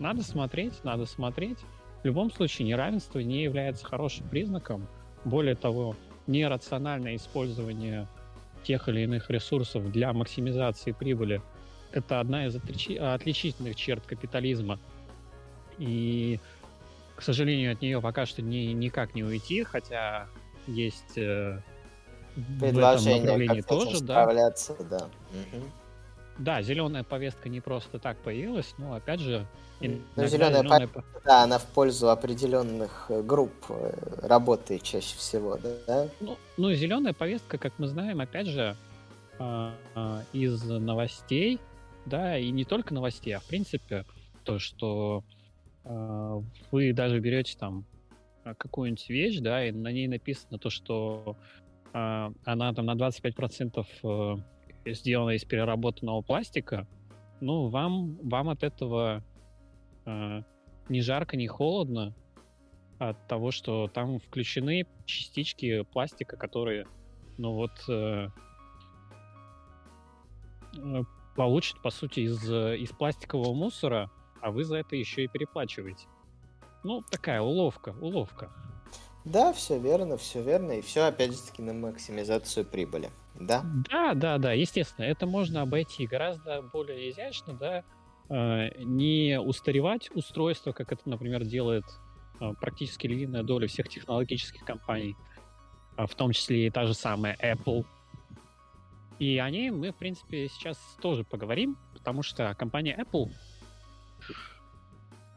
Надо 0.00 0.22
смотреть, 0.22 0.82
надо 0.82 1.06
смотреть. 1.06 1.58
В 2.02 2.06
любом 2.06 2.32
случае, 2.32 2.66
неравенство 2.66 3.20
не 3.20 3.42
является 3.42 3.86
хорошим 3.86 4.28
признаком. 4.28 4.86
Более 5.24 5.54
того, 5.54 5.94
нерациональное 6.26 7.14
использование 7.14 8.08
тех 8.64 8.88
или 8.88 9.02
иных 9.02 9.30
ресурсов 9.30 9.92
для 9.92 10.12
максимизации 10.12 10.90
прибыли– 10.90 11.40
это 11.92 12.18
одна 12.18 12.46
из 12.46 12.56
отличи- 12.56 12.98
отличительных 12.98 13.76
черт 13.76 14.04
капитализма– 14.04 14.80
и, 15.78 16.40
к 17.16 17.22
сожалению, 17.22 17.72
от 17.72 17.80
нее 17.80 18.00
пока 18.00 18.26
что 18.26 18.42
ни, 18.42 18.72
никак 18.72 19.14
не 19.14 19.24
уйти, 19.24 19.64
хотя 19.64 20.26
есть 20.66 21.16
э, 21.16 21.60
в 22.36 22.58
этом 22.58 22.60
Предложение, 22.60 23.20
направлении 23.22 23.60
тоже, 23.62 24.00
да. 24.00 24.26
да. 24.90 25.08
Мгм. 25.32 25.72
Да, 26.38 26.62
зеленая 26.62 27.02
повестка 27.02 27.48
не 27.48 27.60
просто 27.60 27.98
так 27.98 28.16
появилась, 28.18 28.72
но 28.78 28.94
опять 28.94 29.20
же, 29.20 29.44
Ну, 29.80 29.86
иногда 29.88 30.26
зелёная 30.26 30.62
зелёная 30.62 30.86
по- 30.86 31.04
Да, 31.24 31.42
она 31.42 31.58
в 31.58 31.66
пользу 31.66 32.10
определенных 32.10 33.06
э, 33.08 33.22
групп 33.22 33.52
э, 33.68 33.92
работает 34.22 34.82
чаще 34.84 35.16
всего, 35.16 35.58
да? 35.86 36.08
Ну, 36.20 36.36
ну, 36.56 36.72
зеленая 36.72 37.12
повестка, 37.12 37.58
как 37.58 37.72
мы 37.78 37.88
знаем, 37.88 38.20
опять 38.20 38.46
же, 38.46 38.76
а, 39.40 39.74
а, 39.94 40.22
из 40.32 40.62
новостей, 40.62 41.58
да, 42.06 42.38
и 42.38 42.50
не 42.50 42.64
только 42.64 42.94
новостей, 42.94 43.32
а 43.34 43.40
в 43.40 43.44
принципе 43.44 44.04
то, 44.44 44.58
что 44.58 45.24
вы 45.84 46.92
даже 46.92 47.20
берете 47.20 47.56
там 47.58 47.86
а, 48.44 48.54
какую-нибудь 48.54 49.08
вещь, 49.08 49.38
да, 49.40 49.64
и 49.64 49.72
на 49.72 49.92
ней 49.92 50.08
написано 50.08 50.58
то, 50.58 50.70
что 50.70 51.36
а, 51.92 52.32
она 52.44 52.72
там 52.74 52.86
на 52.86 52.94
25% 52.94 53.86
э, 54.02 54.92
сделана 54.92 55.30
из 55.30 55.44
переработанного 55.44 56.22
пластика, 56.22 56.86
ну, 57.40 57.68
вам, 57.68 58.16
вам 58.22 58.48
от 58.48 58.62
этого 58.62 59.22
а, 60.04 60.42
ни 60.88 61.00
жарко, 61.00 61.36
ни 61.36 61.46
холодно, 61.46 62.14
от 62.98 63.28
того, 63.28 63.50
что 63.50 63.88
там 63.88 64.18
включены 64.18 64.86
частички 65.04 65.82
пластика, 65.92 66.36
которые, 66.36 66.86
ну 67.36 67.52
вот, 67.52 67.70
э, 67.88 68.28
э, 70.76 71.02
получат, 71.36 71.80
по 71.80 71.90
сути, 71.90 72.20
из, 72.20 72.50
э, 72.50 72.76
из 72.78 72.90
пластикового 72.90 73.54
мусора, 73.54 74.10
а 74.40 74.50
вы 74.50 74.64
за 74.64 74.78
это 74.78 74.96
еще 74.96 75.24
и 75.24 75.28
переплачиваете. 75.28 76.06
Ну, 76.84 77.02
такая 77.10 77.40
уловка, 77.40 77.94
уловка. 78.00 78.50
Да, 79.24 79.52
все 79.52 79.78
верно, 79.78 80.16
все 80.16 80.42
верно. 80.42 80.72
И 80.72 80.80
все, 80.80 81.02
опять 81.02 81.32
же 81.32 81.42
таки, 81.42 81.62
на 81.62 81.74
максимизацию 81.74 82.64
прибыли. 82.64 83.10
Да? 83.34 83.62
Да, 83.90 84.14
да, 84.14 84.38
да, 84.38 84.52
естественно, 84.52 85.04
это 85.04 85.26
можно 85.26 85.62
обойти 85.62 86.06
гораздо 86.06 86.62
более 86.62 87.10
изящно, 87.10 87.54
да, 87.54 87.84
э, 88.30 88.82
не 88.82 89.38
устаревать 89.38 90.10
устройство, 90.14 90.72
как 90.72 90.92
это, 90.92 91.08
например, 91.08 91.44
делает 91.44 91.84
э, 92.40 92.52
практически 92.60 93.06
львиная 93.06 93.44
доля 93.44 93.68
всех 93.68 93.88
технологических 93.88 94.64
компаний, 94.64 95.14
а 95.96 96.06
в 96.06 96.14
том 96.14 96.32
числе 96.32 96.66
и 96.66 96.70
та 96.70 96.86
же 96.86 96.94
самая 96.94 97.36
Apple. 97.36 97.84
И 99.20 99.38
о 99.38 99.50
ней 99.50 99.70
мы, 99.70 99.92
в 99.92 99.96
принципе, 99.96 100.48
сейчас 100.48 100.78
тоже 101.00 101.22
поговорим, 101.24 101.76
потому 101.92 102.22
что 102.22 102.54
компания 102.54 102.96
Apple 103.00 103.30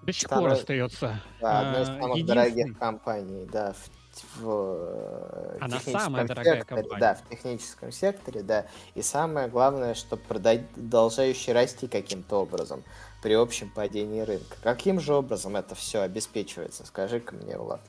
до 0.03 0.13
сих 0.13 0.29
пор 0.29 0.49
остается 0.49 1.21
Да, 1.39 1.59
одна 1.59 1.81
из 1.81 1.89
э, 1.89 1.99
самых 1.99 2.17
единственной. 2.17 2.25
дорогих 2.25 2.79
компаний, 2.79 3.47
да, 3.51 3.73
в, 3.73 4.41
в, 4.41 4.49
э, 4.79 5.57
Она 5.61 5.79
самая 5.79 6.25
дорогая 6.25 6.59
секторе, 6.59 6.81
компания. 6.81 6.99
Да, 6.99 7.15
в 7.15 7.29
техническом 7.29 7.91
секторе, 7.91 8.43
да. 8.43 8.65
И 8.95 9.01
самое 9.01 9.47
главное, 9.47 9.93
что 9.93 10.17
продолжающий 10.17 11.53
расти 11.53 11.87
каким-то 11.87 12.37
образом 12.37 12.83
при 13.21 13.33
общем 13.33 13.69
падении 13.69 14.21
рынка. 14.21 14.57
Каким 14.63 14.99
же 14.99 15.13
образом 15.13 15.55
это 15.55 15.75
все 15.75 16.01
обеспечивается? 16.01 16.85
Скажи-ка 16.85 17.35
мне, 17.35 17.57
Влад. 17.57 17.81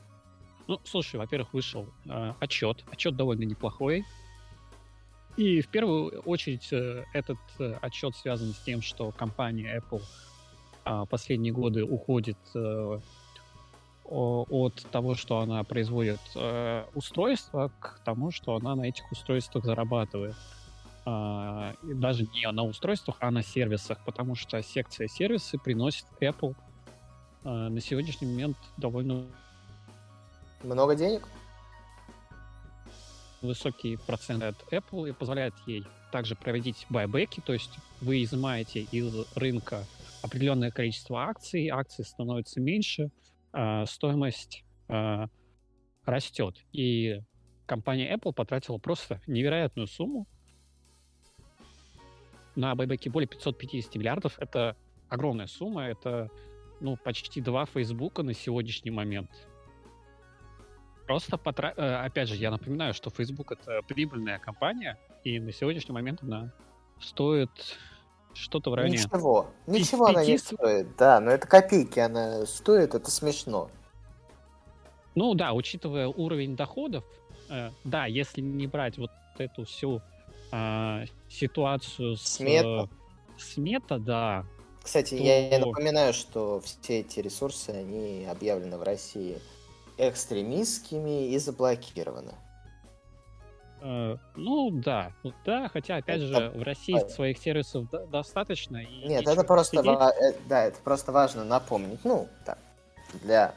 Ну, 0.68 0.78
слушай, 0.84 1.16
во-первых, 1.16 1.52
вышел 1.54 1.88
э, 2.06 2.32
отчет. 2.40 2.84
Отчет 2.90 3.16
довольно 3.16 3.44
неплохой. 3.44 4.04
И 5.36 5.62
в 5.62 5.68
первую 5.68 6.20
очередь 6.22 6.68
э, 6.72 7.04
этот 7.14 7.38
э, 7.58 7.74
отчет 7.80 8.14
связан 8.16 8.52
с 8.52 8.58
тем, 8.58 8.82
что 8.82 9.12
компания 9.12 9.78
Apple 9.78 10.02
а, 10.02 10.31
последние 11.08 11.52
годы 11.52 11.84
уходит 11.84 12.38
э, 12.54 13.00
от 14.04 14.74
того, 14.90 15.14
что 15.14 15.38
она 15.38 15.62
производит 15.64 16.20
э, 16.34 16.84
устройства, 16.94 17.70
к 17.80 18.00
тому, 18.04 18.30
что 18.30 18.56
она 18.56 18.74
на 18.74 18.82
этих 18.82 19.10
устройствах 19.10 19.64
зарабатывает. 19.64 20.34
А, 21.04 21.74
и 21.82 21.94
даже 21.94 22.28
не 22.34 22.50
на 22.50 22.62
устройствах, 22.62 23.16
а 23.20 23.30
на 23.30 23.42
сервисах, 23.42 23.98
потому 24.04 24.36
что 24.36 24.62
секция 24.62 25.08
сервисы 25.08 25.58
приносит 25.58 26.06
Apple 26.20 26.54
э, 27.44 27.48
на 27.48 27.80
сегодняшний 27.80 28.28
момент 28.28 28.56
довольно 28.76 29.26
Много 30.62 30.94
денег? 30.94 31.26
высокий 33.40 33.96
процент 33.96 34.44
от 34.44 34.56
Apple 34.72 35.08
и 35.08 35.12
позволяет 35.12 35.54
ей 35.66 35.84
также 36.12 36.36
проводить 36.36 36.86
байбеки, 36.88 37.40
то 37.40 37.52
есть 37.52 37.72
вы 38.00 38.22
изымаете 38.22 38.82
из 38.82 39.26
рынка 39.34 39.84
определенное 40.22 40.70
количество 40.70 41.24
акций, 41.24 41.68
акций 41.68 42.04
становится 42.04 42.60
меньше, 42.60 43.10
а 43.52 43.86
стоимость 43.86 44.64
а, 44.88 45.28
растет. 46.04 46.56
И 46.72 47.20
компания 47.66 48.14
Apple 48.14 48.32
потратила 48.32 48.78
просто 48.78 49.20
невероятную 49.26 49.86
сумму 49.86 50.26
на 52.54 52.74
байбеки 52.74 53.08
более 53.08 53.28
550 53.28 53.94
миллиардов. 53.96 54.38
Это 54.38 54.76
огромная 55.08 55.46
сумма, 55.46 55.84
это 55.84 56.30
ну, 56.80 56.96
почти 56.96 57.40
два 57.40 57.66
Фейсбука 57.66 58.22
на 58.22 58.34
сегодняшний 58.34 58.90
момент. 58.90 59.30
Просто, 61.06 61.36
потра... 61.36 61.74
Э, 61.76 62.04
опять 62.04 62.28
же, 62.28 62.36
я 62.36 62.50
напоминаю, 62.50 62.94
что 62.94 63.10
Facebook 63.10 63.52
это 63.52 63.82
прибыльная 63.82 64.38
компания, 64.38 64.98
и 65.24 65.38
на 65.38 65.52
сегодняшний 65.52 65.92
момент 65.92 66.22
она 66.22 66.52
стоит 67.00 67.50
что-то 68.34 68.70
в 68.70 68.74
районе... 68.74 68.98
Ничего, 68.98 69.46
ничего 69.66 70.06
5... 70.06 70.16
она 70.16 70.24
не 70.24 70.38
стоит, 70.38 70.96
да, 70.96 71.20
но 71.20 71.30
это 71.30 71.46
копейки 71.46 71.98
она 71.98 72.46
стоит, 72.46 72.94
это 72.94 73.10
смешно. 73.10 73.70
Ну 75.14 75.34
да, 75.34 75.52
учитывая 75.52 76.08
уровень 76.08 76.56
доходов, 76.56 77.04
э, 77.50 77.70
да, 77.84 78.06
если 78.06 78.40
не 78.40 78.66
брать 78.66 78.96
вот 78.98 79.10
эту 79.38 79.64
всю 79.64 80.00
э, 80.50 81.04
ситуацию 81.28 82.16
с... 82.16 82.22
Смета. 82.22 82.88
Смета, 83.38 83.98
да. 83.98 84.46
Кстати, 84.82 85.16
то... 85.16 85.22
я, 85.22 85.48
я 85.48 85.58
напоминаю, 85.58 86.12
что 86.12 86.60
все 86.60 87.00
эти 87.00 87.20
ресурсы, 87.20 87.70
они 87.70 88.26
объявлены 88.30 88.78
в 88.78 88.82
России 88.82 89.38
экстремистскими 89.98 91.28
и 91.28 91.38
заблокированы. 91.38 92.32
Э, 93.84 94.16
ну 94.36 94.70
да, 94.70 95.12
да, 95.44 95.68
хотя 95.68 95.96
опять 95.96 96.20
это... 96.20 96.26
же 96.26 96.50
в 96.50 96.62
России 96.62 96.96
своих 97.10 97.38
сервисов 97.38 97.88
достаточно. 98.10 98.76
И 98.76 99.08
Нет, 99.08 99.26
это 99.26 99.42
просто, 99.42 99.82
ва- 99.82 100.12
э, 100.12 100.34
да, 100.46 100.64
это 100.64 100.78
просто 100.82 101.10
важно 101.10 101.42
напомнить. 101.44 101.98
Ну, 102.04 102.28
так, 102.46 102.58
для 103.22 103.54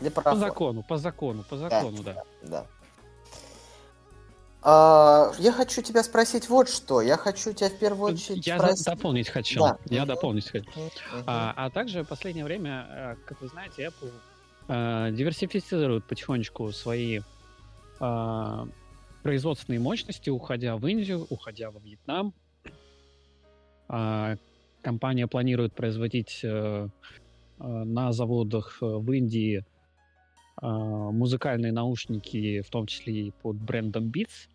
для 0.00 0.10
По 0.10 0.34
закону, 0.34 0.82
по 0.82 0.96
закону, 0.96 1.44
по 1.44 1.56
закону, 1.58 2.02
да. 2.02 2.14
Да. 2.14 2.24
да. 2.42 2.66
А, 4.62 5.32
я 5.38 5.52
хочу 5.52 5.82
тебя 5.82 6.02
спросить 6.02 6.48
вот 6.48 6.70
что. 6.70 7.02
Я 7.02 7.18
хочу 7.18 7.52
тебя 7.52 7.68
в 7.68 7.78
первую 7.78 8.14
очередь 8.14 8.46
Я 8.46 8.58
спросить... 8.58 8.86
дополнить 8.86 9.28
хочу. 9.28 9.60
Да. 9.60 9.76
Я 9.86 10.06
дополнить 10.06 10.48
хочу. 10.48 10.70
Uh-huh. 10.70 11.24
А, 11.26 11.52
а 11.56 11.70
также 11.70 12.04
в 12.04 12.08
последнее 12.08 12.44
время, 12.44 12.86
э, 12.88 13.16
как 13.26 13.40
вы 13.40 13.48
знаете, 13.48 13.86
Apple 13.86 14.12
а, 14.68 15.10
диверсифицирует 15.10 16.04
потихонечку 16.04 16.72
свои 16.72 17.20
а, 18.00 18.66
производственные 19.22 19.80
мощности, 19.80 20.30
уходя 20.30 20.76
в 20.76 20.86
Индию, 20.86 21.26
уходя 21.30 21.70
во 21.70 21.80
Вьетнам. 21.80 22.34
А, 23.88 24.36
компания 24.82 25.26
планирует 25.26 25.74
производить 25.74 26.40
а, 26.44 26.88
на 27.58 28.12
заводах 28.12 28.78
в 28.80 29.12
Индии 29.12 29.64
а, 30.56 31.10
музыкальные 31.10 31.72
наушники, 31.72 32.60
в 32.60 32.70
том 32.70 32.86
числе 32.86 33.28
и 33.28 33.30
под 33.30 33.56
брендом 33.56 34.10
Beats. 34.10 34.48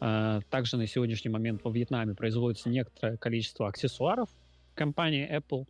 А, 0.00 0.40
также 0.50 0.76
на 0.76 0.86
сегодняшний 0.86 1.30
момент 1.30 1.62
во 1.64 1.70
Вьетнаме 1.70 2.14
производится 2.14 2.68
некоторое 2.68 3.16
количество 3.16 3.68
аксессуаров 3.68 4.30
компании 4.74 5.28
Apple. 5.30 5.66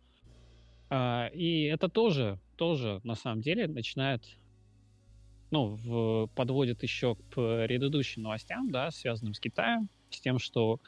А, 0.89 1.27
и 1.33 1.63
это 1.63 1.89
тоже, 1.89 2.39
тоже 2.55 3.01
на 3.03 3.15
самом 3.15 3.41
деле 3.41 3.67
начинает, 3.67 4.23
ну, 5.51 5.77
в, 5.83 6.27
подводит 6.35 6.83
еще 6.83 7.15
к 7.15 7.21
предыдущим 7.67 8.23
новостям, 8.23 8.71
да, 8.71 8.91
связанным 8.91 9.33
с 9.33 9.39
Китаем, 9.39 9.89
с 10.09 10.19
тем, 10.19 10.39
что 10.39 10.79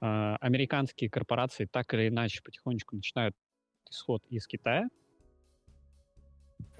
американские 0.00 1.08
корпорации 1.08 1.64
так 1.64 1.94
или 1.94 2.08
иначе 2.08 2.42
потихонечку 2.42 2.96
начинают 2.96 3.36
исход 3.88 4.20
из 4.30 4.48
Китая, 4.48 4.88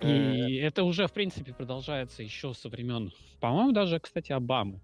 и 0.03 0.57
это 0.57 0.85
уже, 0.85 1.07
в 1.07 1.13
принципе, 1.13 1.53
продолжается 1.53 2.23
еще 2.23 2.55
со 2.55 2.69
времен, 2.69 3.13
по-моему, 3.41 3.73
даже, 3.73 4.01
кстати, 4.01 4.33
Обамы. 4.33 4.81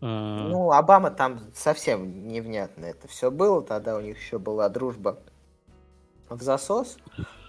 А. 0.00 0.48
Ну, 0.48 0.72
Обама 0.72 1.10
там 1.10 1.40
совсем 1.54 2.28
невнятно 2.28 2.86
это 2.86 3.06
все 3.06 3.30
было. 3.30 3.62
Тогда 3.62 3.96
у 3.96 4.00
них 4.00 4.18
еще 4.18 4.38
была 4.38 4.68
дружба 4.68 5.20
в 6.28 6.42
засос. 6.42 6.98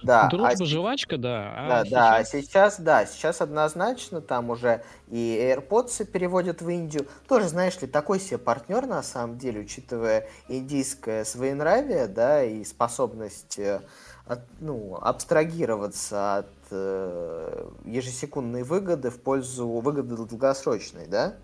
Да, 0.05 0.27
Дружба, 0.29 0.63
а... 0.63 0.65
жвачка, 0.65 1.17
да. 1.17 1.53
А 1.55 1.67
да, 1.67 1.85
сейчас... 1.85 1.91
да, 1.91 2.23
сейчас, 2.23 2.79
да, 2.79 3.05
сейчас 3.05 3.41
однозначно 3.41 4.21
там 4.21 4.51
уже 4.51 4.83
и 5.09 5.37
AirPods 5.41 6.05
переводят 6.05 6.61
в 6.61 6.69
Индию. 6.69 7.07
Тоже, 7.27 7.47
знаешь 7.47 7.79
ли, 7.81 7.87
такой 7.87 8.19
себе 8.19 8.37
партнер 8.37 8.85
на 8.85 9.01
самом 9.03 9.37
деле, 9.37 9.61
учитывая 9.61 10.27
индийское 10.47 11.23
своенравие, 11.25 12.07
да, 12.07 12.43
и 12.43 12.63
способность 12.63 13.57
э, 13.57 13.81
от, 14.27 14.41
ну, 14.59 14.97
абстрагироваться 15.01 16.37
от 16.37 16.47
э, 16.71 17.69
ежесекундной 17.85 18.63
выгоды 18.63 19.09
в 19.09 19.19
пользу 19.19 19.67
выгоды 19.67 20.15
долгосрочной, 20.15 21.07
да? 21.07 21.35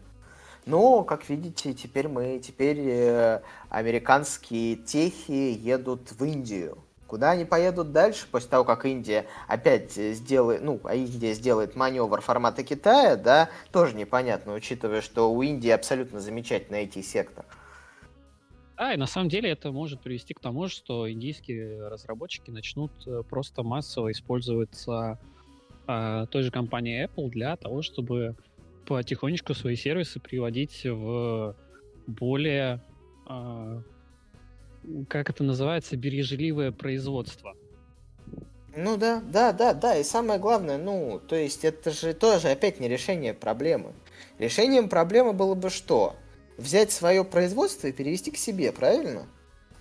Но, 0.66 1.04
как 1.04 1.28
видите, 1.30 1.74
теперь 1.74 2.08
мы, 2.08 2.40
теперь 2.40 2.80
э, 2.80 3.42
американские 3.70 4.76
техи 4.76 5.54
едут 5.54 6.12
в 6.12 6.24
Индию. 6.24 6.78
Куда 7.12 7.32
они 7.32 7.44
поедут 7.44 7.92
дальше, 7.92 8.26
после 8.32 8.52
того, 8.52 8.64
как 8.64 8.86
Индия 8.86 9.26
опять 9.50 9.92
сделает, 9.92 10.62
ну, 10.64 10.80
а 10.86 10.96
Индия 10.96 11.34
сделает 11.34 11.76
маневр 11.76 12.22
формата 12.22 12.64
Китая, 12.64 13.18
да, 13.18 13.50
тоже 13.74 13.98
непонятно, 13.98 14.54
учитывая, 14.54 15.02
что 15.02 15.30
у 15.30 15.42
Индии 15.42 15.72
абсолютно 15.72 16.22
замечательный 16.22 16.86
IT-сектор. 16.86 17.44
Да, 18.78 18.94
и 18.94 18.98
на 18.98 19.08
самом 19.08 19.28
деле 19.28 19.50
это 19.50 19.74
может 19.74 20.00
привести 20.00 20.34
к 20.34 20.40
тому, 20.40 20.70
что 20.70 21.12
индийские 21.12 21.90
разработчики 21.90 22.50
начнут 22.50 22.94
э, 23.06 23.24
просто 23.30 23.62
массово 23.62 24.14
использоваться 24.14 25.20
э, 25.90 26.28
той 26.32 26.44
же 26.44 26.50
компанией 26.50 27.08
Apple 27.08 27.30
для 27.30 27.58
того, 27.58 27.82
чтобы 27.82 28.38
потихонечку 28.88 29.54
свои 29.54 29.76
сервисы 29.76 30.22
приводить 30.22 30.86
в 30.86 31.58
более, 32.08 32.82
э, 33.28 33.82
как 35.08 35.30
это 35.30 35.44
называется, 35.44 35.98
бережливое 35.98 36.72
производство. 36.72 37.56
Ну 38.76 38.98
да, 38.98 39.22
да, 39.22 39.52
да, 39.52 39.74
да, 39.74 39.98
и 39.98 40.04
самое 40.04 40.40
главное, 40.40 40.78
ну, 40.78 41.20
то 41.28 41.36
есть 41.36 41.66
это 41.66 41.92
же 41.92 42.14
тоже 42.14 42.50
опять 42.50 42.80
не 42.80 42.88
решение 42.88 43.34
проблемы. 43.34 43.94
Решением 44.40 44.88
проблемы 44.88 45.34
было 45.34 45.56
бы 45.56 45.70
что? 45.70 46.16
взять 46.62 46.92
свое 46.92 47.24
производство 47.24 47.88
и 47.88 47.92
перевести 47.92 48.32
к 48.32 48.38
себе, 48.38 48.72
правильно? 48.72 49.28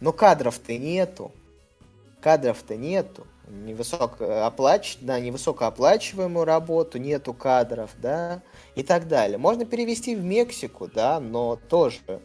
Но 0.00 0.12
кадров-то 0.12 0.76
нету. 0.76 1.32
Кадров-то 2.20 2.76
нету. 2.76 3.26
Невысокооплач... 3.48 4.98
Да, 5.00 5.20
невысокооплачиваемую 5.20 6.44
работу, 6.44 6.98
нету 6.98 7.34
кадров, 7.34 7.90
да, 7.98 8.42
и 8.74 8.82
так 8.82 9.08
далее. 9.08 9.38
Можно 9.38 9.64
перевести 9.64 10.14
в 10.14 10.24
Мексику, 10.24 10.88
да, 10.88 11.20
но 11.20 11.56
тоже 11.56 12.20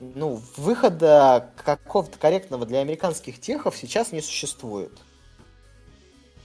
ну, 0.00 0.40
выхода 0.56 1.50
какого-то 1.62 2.18
корректного 2.18 2.66
для 2.66 2.80
американских 2.80 3.38
техов 3.40 3.76
сейчас 3.76 4.12
не 4.12 4.20
существует. 4.20 4.92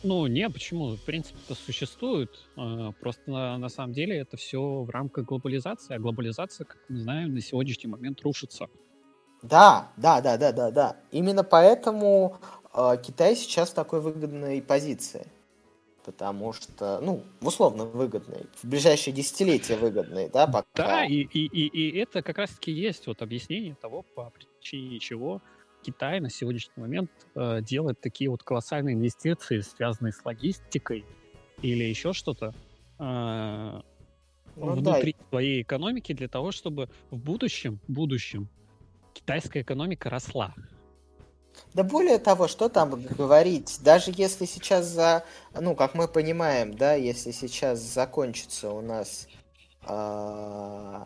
Ну, 0.04 0.28
не, 0.28 0.48
почему? 0.50 0.96
В 0.96 1.02
принципе, 1.02 1.40
это 1.46 1.60
существует. 1.60 2.30
А, 2.56 2.92
просто 3.00 3.32
на, 3.32 3.58
на 3.58 3.70
самом 3.70 3.94
деле 3.94 4.20
это 4.20 4.38
все 4.38 4.60
в 4.60 4.90
рамках 4.90 5.26
глобализации, 5.26 5.96
а 5.96 6.00
глобализация, 6.00 6.66
как 6.66 6.78
мы 6.90 7.00
знаем, 7.00 7.34
на 7.34 7.42
сегодняшний 7.42 7.90
момент 7.90 8.22
рушится. 8.22 8.68
Да, 9.42 9.92
да, 9.98 10.22
да, 10.22 10.38
да, 10.38 10.52
да, 10.52 10.72
да. 10.72 10.96
Именно 11.12 11.44
поэтому 11.44 12.38
э, 12.74 12.98
Китай 13.02 13.36
сейчас 13.36 13.70
в 13.70 13.74
такой 13.74 14.02
выгодной 14.02 14.62
позиции. 14.62 15.28
Потому 16.06 16.54
что, 16.54 17.00
ну, 17.02 17.24
в 17.42 17.48
условно 17.48 17.86
выгодной, 17.86 18.46
в 18.62 18.68
ближайшие 18.68 19.12
десятилетия 19.12 19.76
выгодной, 19.76 20.30
да, 20.30 20.46
пока. 20.46 20.66
Да, 20.76 21.06
и, 21.06 21.22
и, 21.22 21.46
и, 21.46 21.68
и 21.68 21.98
это 21.98 22.22
как 22.22 22.38
раз-таки 22.38 22.72
есть 22.72 23.08
вот 23.08 23.24
объяснение 23.24 23.74
того, 23.74 24.04
по 24.04 24.30
причине 24.30 25.00
чего 25.00 25.42
Китай 25.82 26.20
на 26.20 26.30
сегодняшний 26.30 26.82
момент 26.82 27.10
э, 27.34 27.62
делает 27.62 28.00
такие 28.02 28.30
вот 28.30 28.44
колоссальные 28.44 28.94
инвестиции, 28.94 29.62
связанные 29.62 30.14
с 30.14 30.24
логистикой 30.24 31.06
или 31.64 31.84
еще 31.84 32.14
что-то 32.14 32.54
э, 33.00 33.82
ну, 34.56 34.74
внутри 34.74 35.16
да. 35.18 35.26
своей 35.30 35.62
экономики 35.64 36.14
для 36.14 36.28
того, 36.28 36.52
чтобы 36.52 36.90
в 37.10 37.18
будущем, 37.18 37.80
будущем 37.88 38.48
китайская 39.14 39.62
экономика 39.62 40.10
росла. 40.10 40.54
Да 41.74 41.84
более 41.84 42.20
того, 42.20 42.48
что 42.48 42.70
там 42.70 42.90
говорить, 42.90 43.80
даже 43.82 44.12
если 44.16 44.46
сейчас 44.46 44.86
за, 44.86 45.24
ну, 45.54 45.76
как 45.76 45.94
мы 45.94 46.08
понимаем, 46.08 46.76
да, 46.78 46.94
если 46.94 47.32
сейчас 47.32 47.80
закончится 47.80 48.72
у 48.72 48.82
нас, 48.82 49.28
э, 49.88 51.04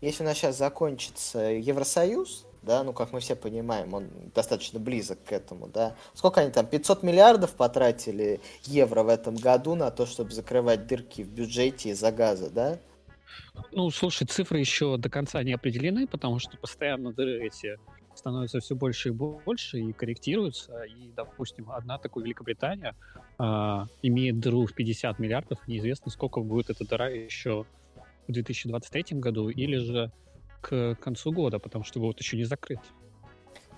если 0.00 0.22
у 0.22 0.26
нас 0.26 0.36
сейчас 0.36 0.58
закончится 0.58 1.38
Евросоюз, 1.38 2.44
да, 2.62 2.84
ну, 2.84 2.92
как 2.92 3.12
мы 3.12 3.20
все 3.20 3.34
понимаем, 3.34 3.92
он 3.94 4.08
достаточно 4.34 4.78
близок 4.78 5.18
к 5.24 5.32
этому, 5.32 5.66
да. 5.66 5.96
Сколько 6.14 6.42
они 6.42 6.50
там, 6.50 6.66
500 6.66 7.02
миллиардов 7.02 7.52
потратили 7.52 8.40
евро 8.64 9.02
в 9.02 9.08
этом 9.08 9.34
году 9.34 9.74
на 9.74 9.90
то, 9.90 10.06
чтобы 10.06 10.30
закрывать 10.30 10.86
дырки 10.86 11.22
в 11.22 11.28
бюджете 11.28 11.90
из-за 11.90 12.12
газа, 12.12 12.50
да? 12.50 12.78
Ну, 13.72 13.90
слушай, 13.90 14.26
цифры 14.26 14.58
еще 14.58 14.96
до 14.96 15.08
конца 15.08 15.42
не 15.42 15.52
определены, 15.52 16.06
потому 16.06 16.38
что 16.38 16.56
постоянно 16.58 17.12
дыры 17.12 17.46
эти 17.46 17.78
становятся 18.14 18.60
все 18.60 18.74
больше 18.74 19.08
и 19.08 19.12
больше 19.12 19.78
и 19.78 19.92
корректируются. 19.92 20.82
И, 20.84 21.10
допустим, 21.14 21.70
одна 21.70 21.98
такая 21.98 22.24
Великобритания 22.24 22.94
э, 23.38 23.42
имеет 24.02 24.40
дыру 24.40 24.66
в 24.66 24.74
50 24.74 25.18
миллиардов. 25.18 25.58
Неизвестно, 25.66 26.10
сколько 26.10 26.40
будет 26.40 26.70
эта 26.70 26.86
дыра 26.86 27.08
еще 27.08 27.66
в 28.28 28.32
2023 28.32 29.18
году 29.18 29.48
или 29.48 29.76
же 29.76 30.12
к 30.60 30.94
концу 30.96 31.32
года, 31.32 31.58
потому 31.58 31.84
что 31.84 32.00
год 32.00 32.18
еще 32.20 32.36
не 32.36 32.44
закрыт. 32.44 32.80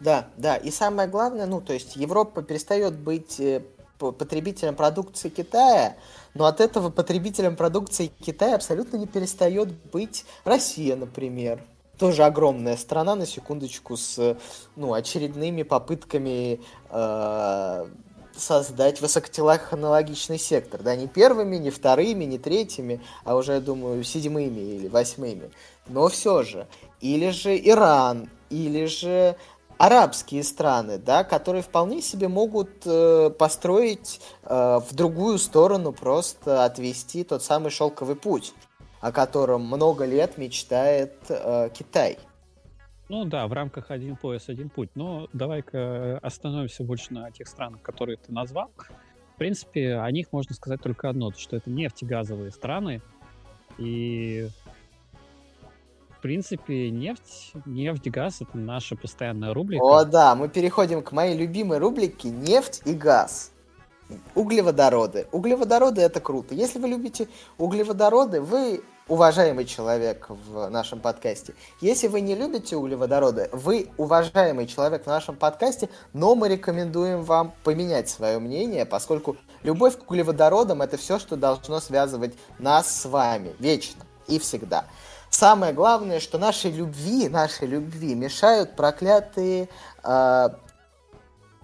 Да, 0.01 0.29
да. 0.37 0.57
И 0.57 0.71
самое 0.71 1.09
главное, 1.09 1.47
ну, 1.47 1.61
то 1.61 1.73
есть 1.73 1.97
Европа 1.97 2.43
перестает 2.43 2.95
быть 2.95 3.41
э, 3.41 3.63
потребителем 3.99 4.75
продукции 4.75 5.29
Китая, 5.29 5.97
но 6.35 6.47
от 6.47 6.61
этого 6.61 6.91
потребителем 6.91 7.57
продукции 7.57 8.11
Китая 8.21 8.57
абсолютно 8.57 8.97
не 8.97 9.07
перестает 9.07 9.73
быть 9.91 10.25
Россия, 10.45 10.97
например. 10.97 11.63
Тоже 11.99 12.25
огромная 12.25 12.77
страна, 12.77 13.15
на 13.15 13.27
секундочку, 13.27 13.97
с 13.97 14.37
ну, 14.77 14.95
очередными 14.95 15.63
попытками 15.63 16.61
э, 16.91 17.87
создать 18.37 19.01
высокотехнологичный 19.01 20.39
сектор. 20.39 20.83
Да, 20.83 20.97
не 20.97 21.07
первыми, 21.07 21.57
не 21.57 21.71
вторыми, 21.71 22.25
не 22.25 22.39
третьими, 22.39 23.01
а 23.25 23.37
уже, 23.37 23.55
я 23.55 23.61
думаю, 23.61 24.03
седьмыми 24.03 24.61
или 24.61 24.89
восьмыми. 24.89 25.51
Но 25.87 26.09
все 26.09 26.43
же. 26.43 26.67
Или 27.01 27.31
же 27.31 27.57
Иран, 27.57 28.29
или 28.51 28.87
же 28.87 29.37
арабские 29.79 30.43
страны, 30.45 30.99
да, 30.99 31.25
которые 31.25 31.63
вполне 31.63 32.01
себе 32.01 32.29
могут 32.29 32.71
э, 32.85 33.31
построить 33.31 34.21
э, 34.45 34.81
в 34.89 34.95
другую 34.95 35.39
сторону, 35.39 35.93
просто 35.93 36.65
отвести 36.65 37.25
тот 37.25 37.43
самый 37.43 37.71
шелковый 37.71 38.17
путь, 38.17 38.55
о 39.05 39.13
котором 39.13 39.67
много 39.67 40.07
лет 40.07 40.39
мечтает 40.39 41.13
э, 41.29 41.69
Китай. 41.75 42.19
Ну 43.11 43.27
да, 43.27 43.47
в 43.47 43.53
рамках 43.53 43.91
один 43.91 44.17
пояс, 44.17 44.49
один 44.49 44.71
путь. 44.71 44.89
Но 44.95 45.29
давай-ка 45.35 46.19
остановимся 46.23 46.85
больше 46.85 47.13
на 47.13 47.31
тех 47.31 47.47
странах, 47.47 47.83
которые 47.83 48.17
ты 48.17 48.33
назвал. 48.33 48.71
В 49.35 49.39
принципе, 49.39 49.97
о 49.97 50.11
них 50.11 50.29
можно 50.33 50.55
сказать 50.55 50.81
только 50.81 51.11
одно, 51.11 51.33
что 51.33 51.57
это 51.57 51.69
нефтегазовые 51.69 52.51
страны. 52.51 53.03
И 53.77 54.49
принципе, 56.25 56.89
нефть, 56.89 57.53
нефть, 57.67 58.09
газ— 58.09 58.39
это 58.41 58.57
наша 58.57 58.97
постоянная 58.97 59.53
рубрика. 59.53 59.85
О, 59.85 60.07
да, 60.07 60.35
мы 60.35 60.49
переходим 60.49 61.03
к 61.03 61.13
моей 61.13 61.37
любимой 61.37 61.77
рубрике 61.77 62.31
«Нефть 62.31 62.81
и 62.87 62.95
газ». 62.95 63.53
Углеводороды. 64.35 65.27
Углеводороды— 65.33 66.01
это 66.03 66.21
круто. 66.21 66.55
Если 66.55 66.79
вы 66.79 66.89
любите 66.89 67.29
углеводороды, 67.59 68.41
вы 68.41 68.83
уважаемый 69.09 69.65
человек 69.67 70.27
в 70.29 70.69
нашем 70.69 71.01
подкасте. 71.01 71.55
Если 71.81 72.09
вы 72.09 72.21
не 72.21 72.35
любите 72.35 72.77
углеводороды, 72.77 73.51
вы 73.53 73.91
уважаемый 73.97 74.67
человек 74.67 75.05
в 75.05 75.07
нашем 75.07 75.37
подкасте, 75.37 75.89
но 76.13 76.35
мы 76.35 76.49
рекомендуем 76.49 77.23
вам 77.23 77.55
поменять 77.65 78.09
свое 78.09 78.39
мнение, 78.39 78.87
поскольку 78.87 79.37
любовь 79.63 79.97
к 79.99 80.11
углеводородам 80.11 80.83
это 80.83 80.97
все, 80.97 81.19
что 81.19 81.37
должно 81.37 81.81
связывать 81.81 82.35
нас 82.59 83.03
с 83.03 83.05
вами 83.05 83.55
вечно 83.59 84.03
и 84.27 84.39
всегда. 84.39 84.87
Самое 85.29 85.73
главное, 85.73 86.21
что 86.21 86.39
нашей 86.39 86.71
любви, 86.71 87.29
нашей 87.29 87.67
любви 87.67 88.15
мешают 88.15 88.77
проклятые 88.77 89.69
э, 90.03 90.49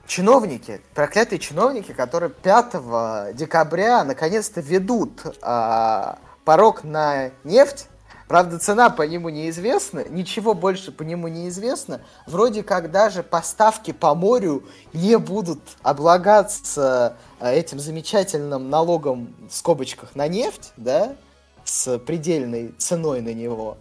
чиновники, 0.07 0.83
проклятые 0.92 1.38
чиновники, 1.38 1.92
которые 1.92 2.31
5 2.31 3.35
декабря 3.35 4.03
наконец-то 4.03 4.61
ведут 4.61 5.22
э, 5.24 6.14
порог 6.44 6.85
на 6.85 7.31
нефть. 7.44 7.87
Правда, 8.29 8.61
цена 8.61 8.90
по 8.90 9.03
нему 9.03 9.29
неизвестна, 9.29 10.05
ничего 10.09 10.55
больше 10.55 10.92
по 10.92 11.03
нему 11.03 11.26
неизвестно. 11.26 12.00
Вроде 12.29 12.62
как 12.62 12.92
даже 12.92 13.24
поставки 13.24 13.90
по 13.90 14.14
морю 14.14 14.62
не 14.92 15.18
будут 15.18 15.59
облагаться 15.83 17.16
этим 17.40 17.81
замечательным 17.81 18.70
налогом 18.70 19.35
в 19.50 19.57
скобочках 19.57 20.14
на 20.14 20.29
нефть, 20.29 20.72
да, 20.76 21.16
с 21.64 21.98
предельной 21.98 22.72
ценой 22.79 23.20
на 23.20 23.35
него. 23.35 23.79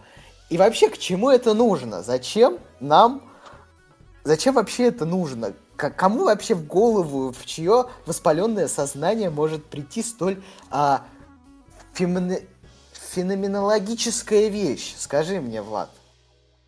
И 0.50 0.58
вообще, 0.58 0.89
к 0.89 0.98
чему 0.98 1.30
это 1.30 1.54
нужно? 1.54 2.02
Зачем 2.02 2.58
нам... 2.80 3.22
Зачем 4.24 4.56
вообще 4.56 4.86
это 4.86 5.06
нужно? 5.06 5.54
К 5.76 5.91
кому 5.91 6.26
вообще 6.26 6.56
в 6.56 6.65
голову, 6.65 7.32
в 7.32 7.45
чье 7.45 7.86
воспаленное 8.06 8.67
сознание 8.67 9.30
может 9.30 9.63
прийти 9.65 10.02
столь 10.04 10.41
а, 10.69 11.04
феноменологическая 12.93 14.49
вещь? 14.49 14.93
Скажи 14.95 15.41
мне, 15.41 15.62
Влад. 15.62 15.89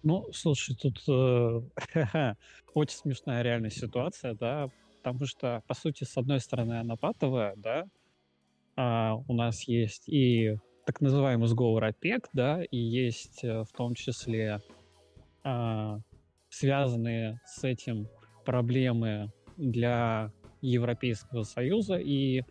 Ну, 0.03 0.25
слушай, 0.33 0.75
тут 0.75 1.01
э, 1.07 1.61
очень 2.73 2.97
смешная 2.97 3.41
реальная 3.43 3.69
ситуация, 3.69 4.33
да, 4.33 4.69
потому 4.97 5.25
что, 5.25 5.63
по 5.67 5.73
сути, 5.73 6.03
с 6.03 6.17
одной 6.17 6.39
стороны, 6.39 6.79
она 6.79 6.95
патовая, 6.95 7.53
да, 7.55 7.85
а 8.75 9.15
у 9.27 9.33
нас 9.33 9.67
есть 9.67 10.09
и 10.09 10.57
так 10.85 11.01
называемый 11.01 11.47
сговор 11.47 11.83
ОПЕК, 11.83 12.29
да, 12.33 12.63
и 12.63 12.77
есть 12.77 13.43
э, 13.43 13.63
в 13.63 13.71
том 13.71 13.93
числе 13.93 14.61
а, 15.43 15.99
связанные 16.49 17.39
с 17.45 17.63
этим 17.63 18.07
проблемы 18.45 19.31
для 19.57 20.31
Европейского 20.61 21.43
Союза 21.43 21.97
и 21.97 22.43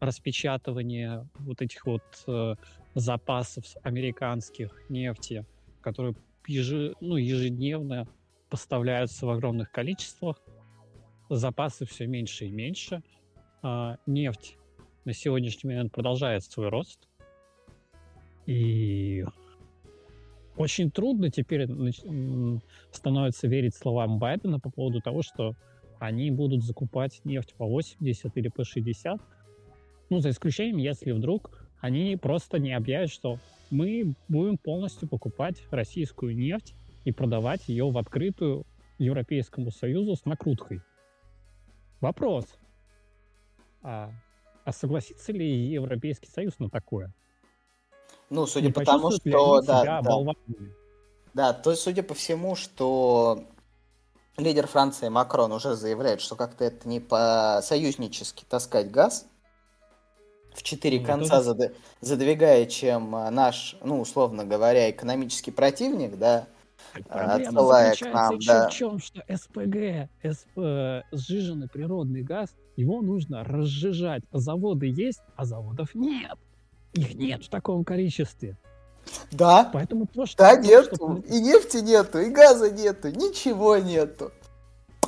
распечатывание 0.00 1.28
вот 1.40 1.62
этих 1.62 1.86
вот 1.86 2.02
э, 2.26 2.54
запасов 2.94 3.64
американских 3.82 4.70
нефти, 4.88 5.44
которые 5.80 6.14
ежи, 6.46 6.94
ну, 7.00 7.16
ежедневно 7.16 8.06
поставляются 8.48 9.26
в 9.26 9.30
огромных 9.30 9.70
количествах. 9.70 10.40
Запасы 11.28 11.84
все 11.84 12.06
меньше 12.06 12.46
и 12.46 12.50
меньше. 12.50 13.02
А, 13.62 13.98
нефть 14.06 14.56
на 15.04 15.12
сегодняшний 15.12 15.68
момент 15.68 15.92
продолжает 15.92 16.44
свой 16.44 16.68
рост. 16.68 17.08
И 18.46 19.24
очень 20.56 20.90
трудно 20.90 21.30
теперь 21.30 21.68
становится 22.90 23.46
верить 23.46 23.74
словам 23.74 24.18
Байдена 24.18 24.58
по 24.58 24.70
поводу 24.70 25.00
того, 25.00 25.22
что 25.22 25.54
они 25.98 26.30
будут 26.30 26.64
закупать 26.64 27.20
нефть 27.24 27.54
по 27.54 27.66
80 27.66 28.36
или 28.36 28.48
по 28.48 28.64
60. 28.64 29.20
Ну, 30.10 30.20
за 30.20 30.30
исключением, 30.30 30.78
если 30.78 31.12
вдруг 31.12 31.68
они 31.80 32.16
просто 32.16 32.58
не 32.58 32.72
объявят, 32.72 33.10
что 33.10 33.38
мы 33.70 34.14
будем 34.28 34.56
полностью 34.56 35.08
покупать 35.08 35.62
российскую 35.70 36.36
нефть 36.36 36.74
и 37.04 37.12
продавать 37.12 37.68
ее 37.68 37.90
в 37.90 37.98
открытую 37.98 38.64
Европейскому 38.98 39.70
Союзу 39.70 40.16
с 40.16 40.24
накруткой. 40.24 40.80
Вопрос. 42.00 42.46
А, 43.82 44.10
а 44.64 44.72
согласится 44.72 45.32
ли 45.32 45.46
Европейский 45.46 46.28
Союз 46.28 46.58
на 46.58 46.70
такое? 46.70 47.12
Ну, 48.30 48.46
судя 48.46 48.72
по 48.72 48.84
тому, 48.84 49.10
что... 49.10 49.62
Да, 49.62 50.02
да. 50.02 50.32
да, 51.34 51.52
то 51.52 51.70
есть, 51.70 51.82
судя 51.82 52.02
по 52.02 52.14
всему, 52.14 52.56
что 52.56 53.44
лидер 54.36 54.66
Франции 54.66 55.08
Макрон 55.08 55.52
уже 55.52 55.74
заявляет, 55.74 56.20
что 56.20 56.36
как-то 56.36 56.64
это 56.64 56.88
не 56.88 57.00
по-союзнически 57.00 58.44
таскать 58.48 58.90
газ 58.90 59.26
в 60.58 60.62
четыре 60.64 60.98
ну, 61.00 61.06
конца, 61.06 61.40
зад... 61.40 61.72
задвигая, 62.00 62.66
чем 62.66 63.14
а, 63.14 63.30
наш, 63.30 63.76
ну, 63.82 64.00
условно 64.00 64.44
говоря, 64.44 64.90
экономический 64.90 65.52
противник, 65.52 66.18
да, 66.18 66.46
отсылая 67.08 67.94
к 67.94 68.00
нам, 68.12 68.36
еще 68.36 68.48
да. 68.48 68.68
в 68.68 68.72
чем, 68.72 68.98
что 68.98 69.22
СПГ, 69.28 70.10
СП, 70.24 71.06
сжиженный 71.12 71.68
природный 71.68 72.22
газ, 72.22 72.50
его 72.76 73.02
нужно 73.02 73.44
разжижать. 73.44 74.24
Заводы 74.32 74.86
есть, 74.86 75.20
а 75.36 75.44
заводов 75.44 75.94
нет. 75.94 76.36
Их 76.92 77.14
нет 77.14 77.44
в 77.44 77.48
таком 77.48 77.84
количестве. 77.84 78.56
Да. 79.30 79.70
Поэтому 79.72 80.06
то, 80.06 80.26
что... 80.26 80.38
Да, 80.38 80.56
нету. 80.56 80.94
Что... 80.94 81.22
И 81.28 81.40
нефти 81.40 81.78
нету, 81.78 82.18
и 82.18 82.30
газа 82.30 82.70
нету, 82.70 83.10
ничего 83.10 83.76
нету. 83.76 84.32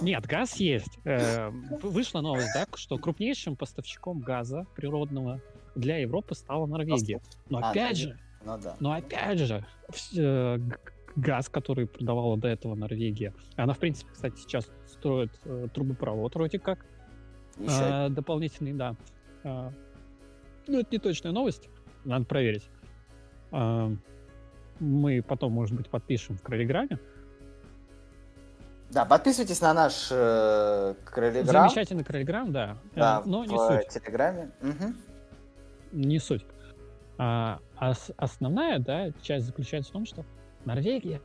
Нет, 0.01 0.27
газ 0.27 0.57
есть. 0.57 0.99
Э, 1.05 1.51
вышла 1.51 2.21
новость, 2.21 2.51
да, 2.55 2.67
что 2.75 2.99
крупнейшим 2.99 3.57
поставщиком 3.57 4.21
газа 4.21 4.67
природного 4.75 5.41
для 5.75 5.99
Европы 5.99 6.35
стала 6.35 6.67
Норвегия. 6.67 7.21
Но 7.49 7.59
а, 7.59 7.71
опять 7.71 7.97
же, 7.97 8.19
ну, 8.45 8.59
да. 8.59 8.77
но 8.81 8.93
опять 8.93 9.39
же, 9.39 9.65
э, 10.17 10.59
газ, 11.17 11.49
который 11.49 11.87
продавала 11.87 12.37
до 12.37 12.49
этого 12.49 12.75
Норвегия, 12.75 13.35
она, 13.57 13.75
в 13.75 13.79
принципе, 13.79 14.11
кстати, 14.13 14.39
сейчас 14.41 14.71
строит 14.87 15.31
э, 15.45 15.69
трубопровод 15.73 16.35
вроде 16.35 16.59
как. 16.59 16.87
Еще? 17.59 18.09
дополнительный, 18.11 18.73
да. 18.73 18.97
Ну, 19.43 20.79
это 20.79 20.89
не 20.93 20.99
точная 20.99 21.33
новость, 21.33 21.69
надо 22.05 22.25
проверить. 22.25 22.71
А, 23.51 23.93
мы 24.79 25.23
потом, 25.23 25.53
может 25.53 25.77
быть, 25.77 25.89
подпишем 25.89 26.37
в 26.37 26.43
Кролиграме. 26.43 26.99
Да, 28.91 29.05
подписывайтесь 29.05 29.61
на 29.61 29.73
наш 29.73 30.09
э, 30.11 30.95
Кролиграм. 31.05 31.69
Замечательный 31.69 32.05
Кролиграм, 32.05 32.53
да. 32.53 32.77
Да, 32.95 33.23
э, 33.25 33.29
но 33.29 33.45
не 33.45 33.57
в 33.57 33.59
суть. 33.59 33.89
Телеграме. 33.89 34.51
Угу. 34.61 34.95
Не 35.93 36.19
суть. 36.19 36.45
А, 37.19 37.61
а 37.77 37.93
основная 38.17 38.79
да, 38.79 39.13
часть 39.23 39.47
заключается 39.47 39.91
в 39.91 39.93
том, 39.93 40.07
что 40.07 40.25
Норвегия 40.65 41.21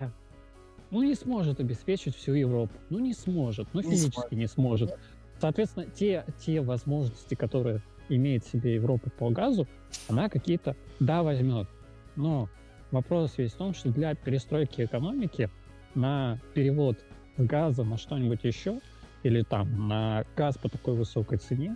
ну, 0.92 1.02
не 1.02 1.16
сможет 1.16 1.60
обеспечить 1.60 2.16
всю 2.16 2.34
Европу. 2.34 2.74
Ну, 2.90 3.00
не 3.00 3.14
сможет. 3.14 3.68
Ну, 3.74 3.82
физически 3.82 4.36
не 4.36 4.48
сможет. 4.48 4.90
Не 4.90 4.96
сможет. 4.96 5.00
Соответственно, 5.40 5.88
те, 5.88 6.26
те 6.40 6.62
возможности, 6.62 7.36
которые 7.36 7.82
имеет 8.10 8.46
себе 8.46 8.76
Европа 8.76 9.10
по 9.10 9.30
газу, 9.30 9.68
она 10.08 10.30
какие-то, 10.30 10.76
да, 11.00 11.24
возьмет. 11.24 11.68
Но 12.16 12.50
вопрос 12.92 13.38
весь 13.38 13.54
в 13.54 13.58
том, 13.58 13.74
что 13.74 13.90
для 13.90 14.16
перестройки 14.16 14.82
экономики 14.86 15.50
на 15.96 16.40
перевод 16.54 16.98
газа 17.38 17.84
на 17.84 17.98
что-нибудь 17.98 18.44
еще, 18.44 18.80
или 19.24 19.42
там 19.44 19.88
на 19.88 20.26
газ 20.36 20.58
по 20.58 20.70
такой 20.70 20.96
высокой 20.96 21.38
цене, 21.38 21.76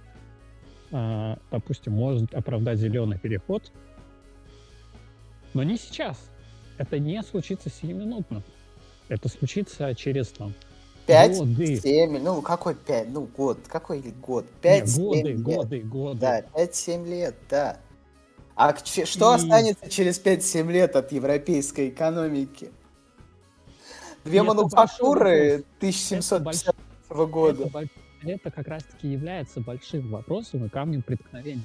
э, 0.92 1.36
допустим, 1.52 1.94
может 1.94 2.34
оправдать 2.34 2.80
зеленый 2.80 3.18
переход, 3.18 3.72
но 5.54 5.64
не 5.64 5.78
сейчас. 5.78 6.18
Это 6.78 6.98
не 7.00 7.22
случится 7.24 7.70
сиюминутно. 7.70 8.42
Это 9.10 9.28
случится 9.28 9.94
через 9.96 10.30
там 10.30 10.54
5, 11.08 11.38
годы. 11.38 11.78
7, 11.82 12.20
ну 12.20 12.42
какой 12.42 12.76
5, 12.76 13.10
ну 13.10 13.28
год, 13.36 13.58
какой 13.68 14.02
год? 14.02 14.46
5, 14.62 14.86
Нет, 14.86 14.98
годы, 14.98 15.18
7 15.18 15.42
годы, 15.42 15.76
лет. 15.78 15.90
годы. 15.90 16.20
Да, 16.20 16.42
5-7 16.54 17.10
лет, 17.10 17.36
да. 17.50 17.80
А 18.56 18.76
что 18.76 19.32
И... 19.32 19.36
останется 19.36 19.90
через 19.90 20.22
5-7 20.24 20.72
лет 20.72 20.96
от 20.96 21.12
европейской 21.12 21.90
экономики? 21.90 22.72
Две 24.30 24.44
мануфактуры 24.44 25.64
1750 25.78 26.76
года. 27.10 27.64
Это, 27.66 27.90
это 28.22 28.52
как 28.52 28.68
раз-таки 28.68 29.08
является 29.08 29.60
большим 29.60 30.12
вопросом 30.12 30.66
и 30.66 30.70
камнем 30.70 31.02
преткновения. 31.02 31.64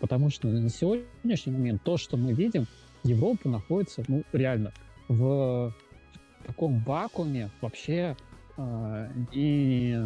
Потому 0.00 0.30
что 0.30 0.48
на 0.48 0.70
сегодняшний 0.70 1.52
момент 1.52 1.82
то, 1.82 1.98
что 1.98 2.16
мы 2.16 2.32
видим, 2.32 2.66
Европа 3.02 3.50
находится, 3.50 4.02
ну, 4.08 4.24
реально, 4.32 4.72
в 5.08 5.74
таком 6.46 6.80
вакууме 6.84 7.50
вообще 7.60 8.16
э, 8.56 9.08
и 9.32 10.00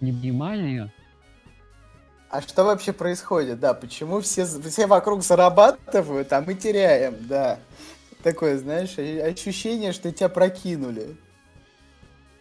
невнимания. 0.00 0.92
А 2.28 2.42
что 2.42 2.64
вообще 2.64 2.92
происходит, 2.92 3.60
да? 3.60 3.72
Почему 3.72 4.20
все, 4.20 4.46
все 4.46 4.88
вокруг 4.88 5.22
зарабатывают, 5.22 6.32
а 6.32 6.40
мы 6.40 6.54
теряем, 6.54 7.14
да? 7.28 7.60
Такое, 8.24 8.58
знаешь, 8.58 8.98
ощущение, 8.98 9.92
что 9.92 10.10
тебя 10.10 10.28
прокинули. 10.28 11.16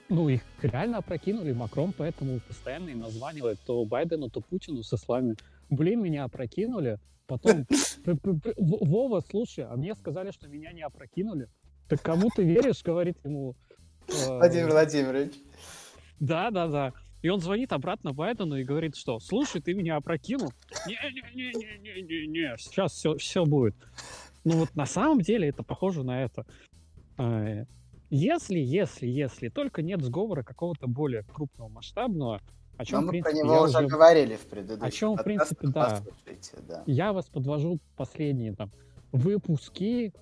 Ну, 0.09 0.29
их 0.29 0.41
реально 0.61 0.99
опрокинули. 0.99 1.51
Макрон 1.51 1.93
поэтому 1.97 2.39
постоянно 2.47 2.89
им 2.89 2.99
названивает 2.99 3.59
то 3.65 3.83
Байдену, 3.85 4.29
то 4.29 4.41
Путину 4.41 4.83
со 4.83 4.97
словами 4.97 5.35
«Блин, 5.69 6.01
меня 6.01 6.25
опрокинули». 6.25 6.99
Потом 7.27 7.65
«Вова, 8.57 9.21
слушай, 9.27 9.65
а 9.65 9.75
мне 9.75 9.95
сказали, 9.95 10.31
что 10.31 10.47
меня 10.47 10.71
не 10.73 10.83
опрокинули». 10.83 11.49
Так 11.87 12.01
кому 12.01 12.29
ты 12.35 12.43
веришь, 12.43 12.83
говорит 12.83 13.17
ему... 13.23 13.55
Э, 14.07 14.37
Владимир 14.37 14.69
Владимирович. 14.71 15.33
Да, 16.19 16.51
да, 16.51 16.67
да. 16.67 16.93
И 17.21 17.29
он 17.29 17.39
звонит 17.39 17.73
обратно 17.73 18.13
Байдену 18.13 18.55
и 18.55 18.63
говорит, 18.63 18.95
что 18.95 19.19
«Слушай, 19.19 19.61
ты 19.61 19.73
меня 19.73 19.95
опрокинул?» 19.95 20.51
«Не-не-не-не-не-не, 20.87 22.55
сейчас 22.59 22.93
все, 22.93 23.17
все 23.17 23.45
будет». 23.45 23.75
Ну 24.43 24.57
вот 24.57 24.75
на 24.75 24.85
самом 24.85 25.21
деле 25.21 25.47
это 25.49 25.63
похоже 25.63 26.03
на 26.03 26.23
это. 26.23 26.45
Э, 28.09 28.15
если, 28.15 28.59
если, 28.59 29.07
если 29.07 29.49
только 29.49 29.81
нет 29.81 30.01
сговора 30.01 30.43
какого-то 30.43 30.87
более 30.87 31.23
крупного, 31.23 31.69
масштабного, 31.69 32.41
о 32.77 32.85
чем, 32.85 32.99
Но 32.99 33.05
мы 33.05 33.11
принципе, 33.11 33.39
про 33.39 33.45
него 33.45 33.61
уже, 33.63 33.87
говорили 33.87 34.35
в 34.35 34.45
предыдущем. 34.47 34.85
О 34.85 34.91
чем, 34.91 35.15
в 35.15 35.23
принципе, 35.23 35.67
да. 35.67 36.01
да. 36.67 36.83
Я 36.85 37.13
вас 37.13 37.25
подвожу 37.27 37.79
последние 37.95 38.53
там 38.53 38.69
выпуски 39.11 40.13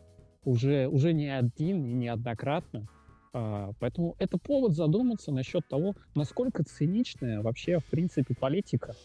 уже, 0.46 0.88
уже 0.88 1.14
не 1.14 1.30
один 1.30 1.84
и 1.86 1.94
неоднократно. 1.94 2.88
А, 3.34 3.72
поэтому 3.80 4.16
это 4.20 4.38
повод 4.38 4.74
задуматься 4.74 5.32
насчет 5.32 5.68
того, 5.68 5.96
насколько 6.14 6.64
циничная 6.64 7.42
вообще, 7.42 7.80
в 7.80 7.86
принципе, 7.86 8.36
политика 8.36 8.96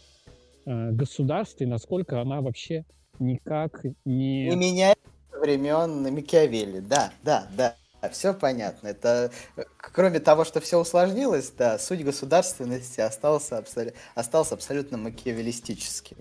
а, 0.67 0.91
государства 0.91 1.65
и 1.65 1.67
насколько 1.67 2.21
она 2.21 2.43
вообще 2.43 2.85
никак 3.19 3.83
не... 4.05 4.49
Не 4.51 4.57
меняет 4.57 4.99
времен 5.33 6.15
Микиавелли, 6.15 6.81
да, 6.81 7.13
да, 7.23 7.49
да. 7.57 7.77
Все 8.13 8.33
понятно. 8.33 8.89
Это, 8.89 9.31
кроме 9.77 10.21
того, 10.21 10.45
что 10.45 10.61
все 10.61 10.79
усложнилось, 10.79 11.51
да, 11.51 11.79
суть 11.79 12.05
государственности 12.05 13.01
остался, 13.01 13.59
абсол... 13.59 13.87
остался 14.15 14.55
абсолютно 14.55 14.99
макиавеллистическим. 14.99 16.19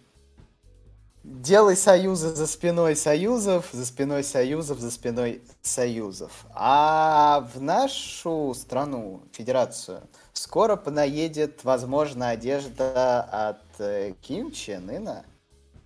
Делай 1.24 1.76
союзы 1.76 2.30
за 2.30 2.48
спиной 2.48 2.96
союзов, 2.96 3.70
за 3.74 3.86
спиной 3.86 4.24
союзов, 4.24 4.80
за 4.80 4.90
спиной 4.90 5.42
союзов. 5.62 6.46
А 6.54 7.46
в 7.54 7.62
нашу 7.62 8.54
страну, 8.56 9.24
федерацию, 9.34 10.04
скоро 10.32 10.78
понаедет, 10.78 11.66
возможно, 11.66 12.30
одежда 12.30 13.22
от 13.50 13.80
э, 13.80 14.14
Ким 14.22 14.52
Чен 14.52 14.90
Ына. 14.90 15.26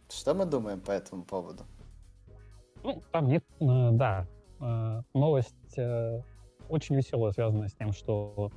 Что 0.10 0.36
мы 0.36 0.46
думаем 0.46 0.80
по 0.80 0.92
этому 0.92 1.24
поводу? 1.24 1.64
Ну, 2.84 3.02
там 3.12 3.28
нет, 3.28 3.44
э, 3.60 3.90
да, 3.94 4.28
э, 4.60 5.02
новость 5.78 6.26
очень 6.70 6.96
веселая, 6.96 7.32
связанная 7.34 7.68
с 7.68 7.74
тем, 7.74 7.92
что 7.92 8.52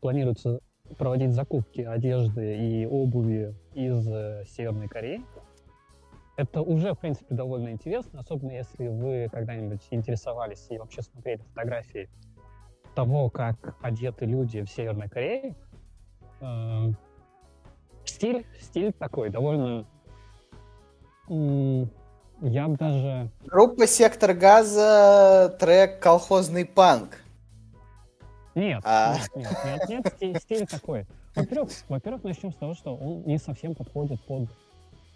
планируется 0.00 0.60
проводить 0.98 1.32
закупки 1.32 1.82
одежды 1.82 2.56
и 2.56 2.86
обуви 2.86 3.54
из 3.74 4.04
Северной 4.50 4.88
Кореи. 4.88 5.22
Это 6.36 6.62
уже, 6.62 6.94
в 6.94 6.98
принципе, 6.98 7.34
довольно 7.34 7.70
интересно, 7.70 8.20
особенно 8.20 8.52
если 8.52 8.88
вы 8.88 9.28
когда-нибудь 9.30 9.82
интересовались 9.90 10.66
и 10.70 10.78
вообще 10.78 11.02
смотрели 11.02 11.42
фотографии 11.42 12.08
того, 12.94 13.28
как 13.28 13.76
одеты 13.82 14.24
люди 14.24 14.62
в 14.62 14.70
Северной 14.70 15.08
Корее. 15.08 15.54
Э, 16.40 16.88
стиль, 18.04 18.46
стиль 18.58 18.92
такой, 18.92 19.28
довольно... 19.28 19.86
Я 22.42 22.68
бы 22.68 22.76
даже... 22.76 23.30
Группа 23.44 23.86
«Сектор 23.86 24.32
газа», 24.32 25.54
трек 25.60 26.00
«Колхозный 26.00 26.64
панк». 26.64 27.18
Нет, 28.54 28.80
а... 28.84 29.16
нет, 29.34 29.48
нет, 29.64 29.88
нет, 29.88 30.20
нет, 30.20 30.42
стиль, 30.42 30.66
такой. 30.66 31.06
Во-первых, 31.36 31.70
во-первых, 31.88 32.24
начнем 32.24 32.52
с 32.52 32.56
того, 32.56 32.74
что 32.74 32.96
он 32.96 33.22
не 33.22 33.38
совсем 33.38 33.74
подходит 33.74 34.20
под 34.22 34.48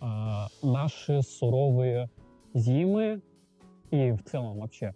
а, 0.01 0.49
наши 0.63 1.23
суровые 1.23 2.11
зимы 2.53 3.23
и 3.91 4.13
в 4.13 4.23
целом 4.25 4.61
вообще. 4.61 4.95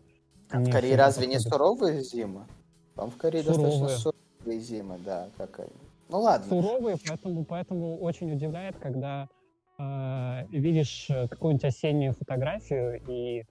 А 0.51 0.61
в 0.61 0.71
Корее 0.71 0.97
разве 0.97 1.27
не 1.27 1.39
суровые 1.39 2.03
зимы? 2.03 2.47
Там 2.95 3.11
в 3.11 3.17
Корее 3.17 3.43
суровые. 3.43 3.71
достаточно 3.71 4.13
суровые 4.13 4.61
зимы, 4.61 4.99
да, 5.05 5.29
какая. 5.37 5.69
Ну 6.09 6.21
ладно. 6.21 6.47
Суровые, 6.49 6.97
поэтому, 7.07 7.45
поэтому 7.45 7.99
очень 7.99 8.33
удивляет, 8.33 8.77
когда 8.79 9.29
э, 9.79 10.47
видишь 10.51 11.09
какую-нибудь 11.09 11.65
осеннюю 11.65 12.15
фотографию 12.15 13.01
и 13.09 13.45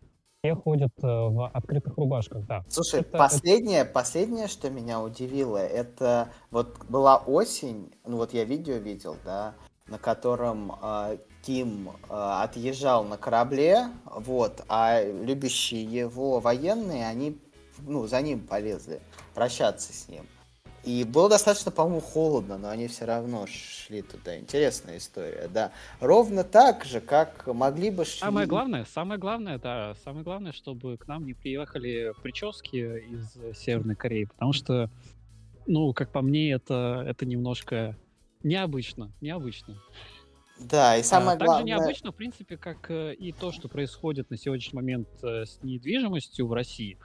все 0.47 0.55
ходят 0.55 0.93
э, 1.01 1.07
в 1.07 1.47
открытых 1.47 1.97
рубашках, 1.97 2.45
да. 2.45 2.63
Слушай, 2.69 3.01
это, 3.01 3.17
последнее, 3.17 3.81
это... 3.81 3.91
последнее, 3.91 4.47
что 4.47 4.69
меня 4.69 5.01
удивило, 5.01 5.57
это 5.57 6.29
вот 6.51 6.85
была 6.89 7.17
осень, 7.17 7.91
ну 8.05 8.17
вот 8.17 8.33
я 8.33 8.43
видео 8.43 8.75
видел, 8.75 9.17
да, 9.25 9.55
на 9.87 9.97
котором 9.97 10.73
э, 10.81 11.17
Ким 11.43 11.89
э, 11.89 11.93
отъезжал 12.09 13.03
на 13.03 13.17
корабле, 13.17 13.87
вот, 14.05 14.63
а 14.67 15.03
любящие 15.03 15.83
его 15.83 16.39
военные, 16.39 17.07
они 17.07 17.37
ну, 17.79 18.07
за 18.07 18.21
ним 18.21 18.45
полезли 18.45 19.01
прощаться 19.33 19.93
с 19.93 20.07
ним. 20.07 20.25
И 20.88 21.04
было 21.04 21.30
достаточно, 21.30 21.71
по-моему, 21.71 22.00
холодно, 22.00 22.58
но 22.58 22.69
они 22.69 22.88
все 22.88 23.06
равно 23.06 23.45
шли 23.47 24.02
туда. 24.02 24.38
Интересная 24.39 24.97
история, 24.97 25.50
да. 25.54 25.71
Ровно 26.00 26.43
так 26.43 26.86
же, 26.86 27.02
как 27.02 27.45
могли 27.47 27.91
бы 27.91 28.06
шли... 28.06 28.19
Самое 28.21 28.47
главное, 28.47 28.86
самое 28.86 29.19
главное, 29.19 29.60
да, 29.60 29.95
самое 30.04 30.23
главное, 30.23 30.54
чтобы 30.54 30.97
к 30.97 31.08
нам 31.08 31.26
не 31.26 31.34
приехали 31.34 32.13
прически 32.23 33.04
из 33.06 33.58
Северной 33.58 33.95
Кореи, 33.95 34.26
потому 34.26 34.54
что, 34.54 34.89
ну, 35.65 35.93
как 35.93 36.12
по 36.12 36.21
мне, 36.21 36.52
это, 36.52 37.04
это 37.06 37.26
немножко 37.26 37.97
Необычно, 38.43 39.12
необычно. 39.21 39.76
Да, 40.60 40.97
и 40.97 41.04
самое 41.04 41.36
а, 41.36 41.38
главное... 41.38 41.58
Также 41.58 41.65
необычно, 41.65 42.12
в 42.12 42.15
принципе, 42.15 42.58
как 42.58 42.89
э, 42.89 43.13
и 43.13 43.32
то, 43.32 43.52
что 43.52 43.67
происходит 43.67 44.30
на 44.30 44.38
сегодняшний 44.38 44.78
момент 44.78 45.08
э, 45.21 45.45
с 45.45 45.62
недвижимостью 45.62 46.47
в 46.47 46.54
России. 46.54 46.97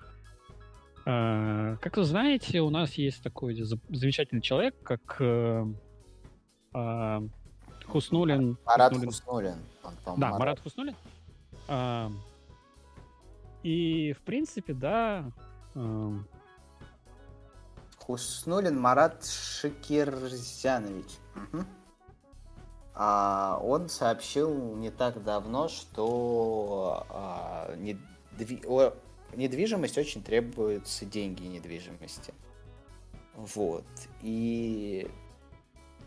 А, 1.05 1.77
как 1.77 1.97
вы 1.97 2.05
знаете, 2.05 2.61
у 2.61 2.71
нас 2.71 2.95
есть 2.95 3.23
такой 3.23 3.55
замечательный 3.55 4.41
человек, 4.41 4.75
как 4.83 5.17
э, 5.21 5.67
а, 6.73 7.23
Хуснулин. 7.87 8.59
Марат 8.65 8.93
Хуснулин. 8.93 9.11
Хуснулин. 9.11 9.57
Он, 10.07 10.21
да, 10.21 10.27
Марат, 10.27 10.39
Марат 10.39 10.61
Хуснулин. 10.61 10.97
А, 11.69 12.11
и, 13.63 14.13
в 14.13 14.23
принципе, 14.23 14.75
да, 14.75 15.31
Хуснулин 17.99 18.79
Марат 18.79 19.25
Шикерзянович. 19.25 21.19
Угу. 21.37 21.65
А 22.95 23.59
он 23.63 23.89
сообщил 23.89 24.77
не 24.77 24.91
так 24.91 25.25
давно, 25.25 25.69
что 25.69 27.07
а, 27.09 27.75
недви... 27.77 28.63
о, 28.67 28.93
недвижимость 29.37 29.99
очень 29.99 30.23
требуются 30.23 31.05
деньги 31.05 31.45
недвижимости. 31.45 32.35
Вот. 33.35 33.85
И 34.23 35.09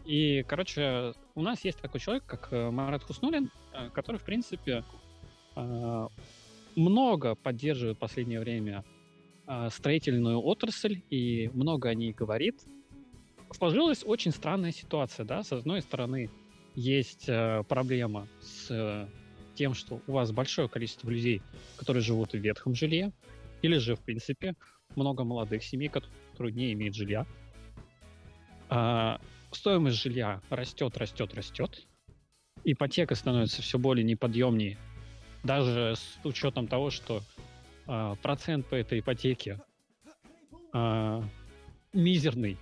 и, 0.05 0.43
короче, 0.47 1.13
у 1.33 1.41
нас 1.41 1.65
есть 1.65 1.79
такой 1.79 1.99
человек, 1.99 2.25
как 2.25 2.49
э, 2.51 2.69
Марат 2.69 3.03
Хуснулин, 3.03 3.51
э, 3.73 3.89
который, 3.89 4.17
в 4.17 4.23
принципе, 4.23 4.83
э, 5.55 6.07
много 6.75 7.35
поддерживает 7.35 7.97
в 7.97 7.99
последнее 7.99 8.39
время 8.39 8.83
строительную 9.69 10.41
отрасль 10.41 11.03
и 11.11 11.51
много 11.53 11.89
о 11.89 11.93
ней 11.93 12.13
говорит. 12.13 12.63
Сложилась 13.51 14.03
очень 14.03 14.31
странная 14.31 14.71
ситуация, 14.71 15.23
да, 15.23 15.43
с 15.43 15.51
одной 15.51 15.83
стороны 15.83 16.31
есть 16.73 17.27
проблема 17.67 18.27
с 18.41 19.07
тем, 19.55 19.73
что 19.73 20.01
у 20.07 20.11
вас 20.11 20.31
большое 20.31 20.69
количество 20.69 21.09
людей, 21.09 21.41
которые 21.77 22.03
живут 22.03 22.33
в 22.33 22.37
ветхом 22.37 22.75
жилье, 22.75 23.11
или 23.61 23.77
же, 23.77 23.95
в 23.95 24.01
принципе, 24.01 24.55
много 24.95 25.23
молодых 25.23 25.63
семей, 25.63 25.89
которые 25.89 26.53
не 26.53 26.73
имеют 26.73 26.95
жилья. 26.95 27.25
А, 28.69 29.19
стоимость 29.51 30.01
жилья 30.01 30.41
растет, 30.49 30.97
растет, 30.97 31.33
растет. 31.33 31.85
Ипотека 32.63 33.15
становится 33.15 33.61
все 33.61 33.77
более 33.77 34.03
неподъемнее. 34.03 34.77
Даже 35.43 35.95
с 35.95 36.25
учетом 36.25 36.67
того, 36.67 36.89
что 36.89 37.21
э, 37.87 38.15
процент 38.23 38.65
по 38.65 38.73
этой 38.73 38.99
ипотеке 38.99 39.61
э, 40.73 41.21
мизерный. 41.93 42.57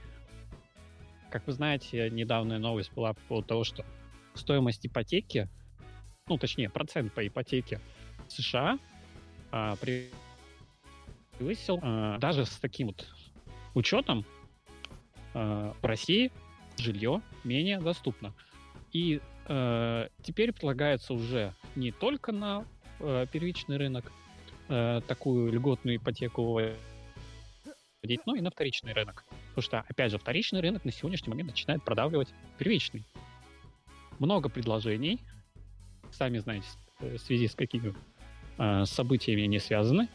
Как 1.32 1.48
вы 1.48 1.54
знаете, 1.54 2.10
недавняя 2.10 2.60
новость 2.60 2.92
была 2.94 3.14
по 3.14 3.22
поводу 3.22 3.48
того, 3.48 3.64
что 3.64 3.86
стоимость 4.34 4.86
ипотеки, 4.86 5.50
ну 6.28 6.38
точнее 6.38 6.70
процент 6.70 7.14
по 7.14 7.26
ипотеке 7.26 7.80
в 8.28 8.32
США 8.32 8.80
э, 9.52 9.76
превысил 11.38 11.80
э, 11.82 12.18
даже 12.20 12.46
с 12.46 12.58
таким 12.58 12.88
вот 12.88 13.08
учетом 13.74 14.26
э, 15.34 15.74
в 15.82 15.86
России 15.86 16.32
жилье 16.78 17.22
менее 17.44 17.80
доступно. 17.80 18.34
И 18.92 19.22
э, 19.48 20.08
теперь 20.22 20.54
предлагается 20.54 21.14
уже 21.14 21.54
не 21.76 21.92
только 21.92 22.32
на 22.32 22.66
э, 23.00 23.26
первичный 23.32 23.78
рынок 23.78 24.12
э, 24.70 25.02
такую 25.08 25.52
льготную 25.52 25.98
ипотеку 25.98 26.44
вводить, 26.44 28.26
но 28.26 28.36
и 28.36 28.42
на 28.42 28.50
вторичный 28.50 28.94
рынок. 28.94 29.26
Потому 29.50 29.64
что, 29.64 29.80
опять 29.88 30.12
же, 30.12 30.18
вторичный 30.18 30.62
рынок 30.62 30.86
на 30.86 30.92
сегодняшний 30.92 31.30
момент 31.30 31.50
начинает 31.50 31.84
продавливать 31.84 32.34
первичный. 32.58 33.04
Много 34.20 34.50
предложений, 34.50 35.20
сами 36.14 36.40
знаете, 36.40 36.68
в 37.00 37.18
связи 37.18 37.48
с 37.48 37.56
какими 37.56 37.94
э, 38.58 38.86
событиями 38.86 39.44
они 39.44 39.60
связаны. 39.60 40.08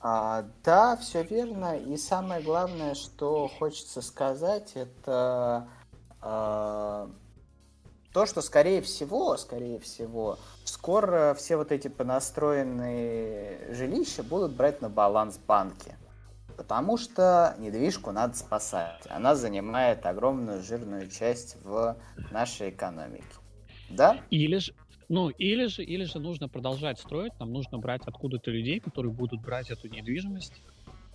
А, 0.00 0.44
да, 0.64 0.96
все 0.96 1.22
верно. 1.22 1.76
И 1.76 1.96
самое 1.96 2.42
главное, 2.42 2.94
что 2.94 3.48
хочется 3.48 4.02
сказать, 4.02 4.72
это 4.74 5.68
а, 6.20 7.10
то, 8.12 8.26
что 8.26 8.42
скорее 8.42 8.82
всего, 8.82 9.36
скорее 9.36 9.78
всего, 9.78 10.38
скоро 10.64 11.34
все 11.34 11.56
вот 11.56 11.70
эти 11.70 11.88
понастроенные 11.88 13.74
жилища 13.74 14.22
будут 14.22 14.52
брать 14.52 14.80
на 14.80 14.88
баланс 14.88 15.38
банки. 15.38 15.96
Потому 16.56 16.98
что 16.98 17.54
недвижку 17.58 18.10
надо 18.12 18.36
спасать. 18.36 19.02
Она 19.08 19.34
занимает 19.34 20.04
огромную 20.04 20.62
жирную 20.62 21.08
часть 21.08 21.56
в 21.62 21.96
нашей 22.30 22.70
экономике. 22.70 23.24
Да? 23.90 24.20
Или 24.30 24.58
же, 24.58 24.72
ну, 25.08 25.28
или 25.30 25.66
же, 25.66 25.82
или 25.82 26.04
же 26.04 26.18
нужно 26.18 26.48
продолжать 26.48 26.98
строить, 26.98 27.32
нам 27.40 27.52
нужно 27.52 27.78
брать 27.78 28.02
откуда-то 28.06 28.50
людей, 28.50 28.80
которые 28.80 29.12
будут 29.12 29.40
брать 29.40 29.70
эту 29.70 29.88
недвижимость. 29.88 30.62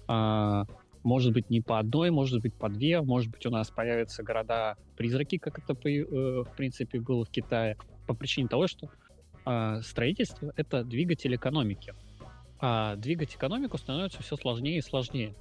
А, 0.07 0.65
может 1.03 1.33
быть, 1.33 1.49
не 1.49 1.61
по 1.61 1.79
одной, 1.79 2.09
может 2.11 2.41
быть, 2.41 2.53
по 2.53 2.67
две, 2.67 3.01
может 3.01 3.31
быть, 3.31 3.45
у 3.45 3.49
нас 3.49 3.69
появятся 3.69 4.23
города-призраки, 4.23 5.37
как 5.37 5.59
это, 5.59 5.73
э, 5.87 6.03
в 6.43 6.55
принципе, 6.57 6.99
было 6.99 7.25
в 7.25 7.29
Китае, 7.29 7.77
по 8.07 8.13
причине 8.13 8.47
того, 8.47 8.67
что 8.67 8.89
а, 9.45 9.81
строительство— 9.81 10.51
это 10.55 10.83
двигатель 10.83 11.35
экономики. 11.35 11.93
А 12.59 12.95
двигать 12.95 13.35
экономику 13.35 13.77
становится 13.77 14.23
все 14.23 14.35
сложнее 14.35 14.79
и 14.79 14.81
сложнее. 14.81 15.35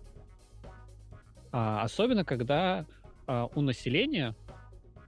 А, 1.52 1.82
особенно, 1.82 2.24
когда 2.24 2.84
а, 3.26 3.48
у 3.54 3.62
населения, 3.62 4.34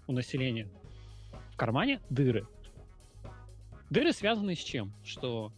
у 0.06 0.12
населения 0.12 0.68
в 1.57 1.59
кармане 1.59 2.01
дыры— 2.11 2.47
Дыры 3.90 4.12
связаны 4.12 4.55
с 4.55 4.59
чем? 4.59 4.92
Что 5.05 5.53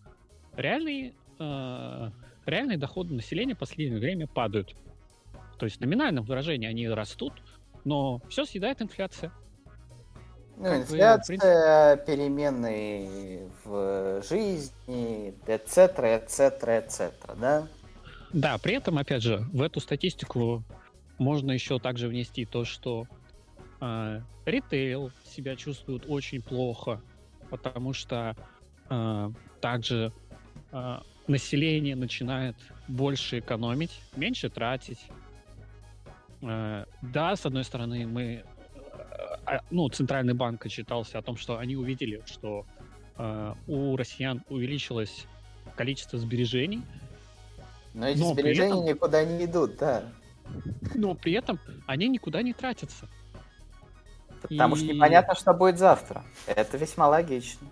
реальные, 0.57 1.15
э, 1.39 2.11
реальные 2.47 2.79
доходы 2.79 3.15
населения 3.15 3.55
в 3.55 3.59
последнее 3.59 4.01
время 4.01 4.27
падают. 4.27 4.75
То 5.59 5.65
есть 5.65 5.79
в 5.79 5.81
номинальном 5.81 6.25
выражении 6.25 6.69
они 6.69 6.89
растут, 6.89 7.33
но 7.85 8.21
все 8.29 8.45
съедает 8.45 8.83
инфляция. 8.83 9.33
Ну, 10.57 10.65
как 10.65 10.83
инфляция, 10.83 11.97
вы, 11.97 12.05
перемены 12.05 13.49
в 13.65 14.23
жизни, 14.29 15.35
etc., 15.47 15.97
etc., 15.97 16.87
etc., 16.87 17.13
да? 17.41 17.67
Да, 18.33 18.59
при 18.59 18.75
этом, 18.75 18.99
опять 18.99 19.23
же, 19.23 19.39
в 19.53 19.63
эту 19.63 19.81
статистику 19.81 20.63
можно 21.17 21.53
еще 21.53 21.79
также 21.79 22.09
внести 22.09 22.45
то, 22.45 22.65
что 22.65 23.07
э, 23.81 24.21
ритейл 24.47 25.11
себя 25.25 25.57
чувствует 25.57 26.05
очень 26.09 26.43
плохо, 26.43 27.01
потому 27.51 27.93
что 27.93 28.37
э, 28.91 29.31
также 29.61 30.13
э, 30.73 30.99
население 31.27 31.97
начинает 31.97 32.57
больше 32.89 33.39
экономить, 33.39 34.01
меньше 34.17 34.49
тратить. 34.49 35.01
Э, 36.43 36.85
да, 37.03 37.37
с 37.37 37.47
одной 37.47 37.65
стороны, 37.65 38.07
мы, 38.07 38.45
э, 39.47 39.59
ну, 39.71 39.89
Центральный 39.89 40.35
банк 40.35 40.65
отчитался 40.67 41.19
о 41.19 41.23
том, 41.23 41.37
что 41.37 41.59
они 41.59 41.77
увидели, 41.77 42.23
что 42.27 42.67
э, 43.17 43.55
у 43.67 43.97
россиян 43.97 44.43
увеличилось 44.49 45.27
количество 45.77 46.19
сбережений. 46.19 46.83
Но 47.95 48.09
эти 48.09 48.19
но 48.19 48.33
сбережения 48.33 48.73
этом, 48.73 48.85
никуда 48.85 49.25
не 49.25 49.45
идут, 49.45 49.77
да. 49.79 50.05
Но 50.95 51.15
при 51.15 51.33
этом 51.33 51.59
они 51.87 52.09
никуда 52.09 52.43
не 52.43 52.53
тратятся. 52.53 53.09
Потому 54.43 54.77
и... 54.77 54.79
что 54.79 54.95
непонятно, 54.95 55.35
что 55.35 55.53
будет 55.55 55.79
завтра. 55.79 56.25
Это 56.47 56.77
весьма 56.77 57.09
логично. 57.09 57.67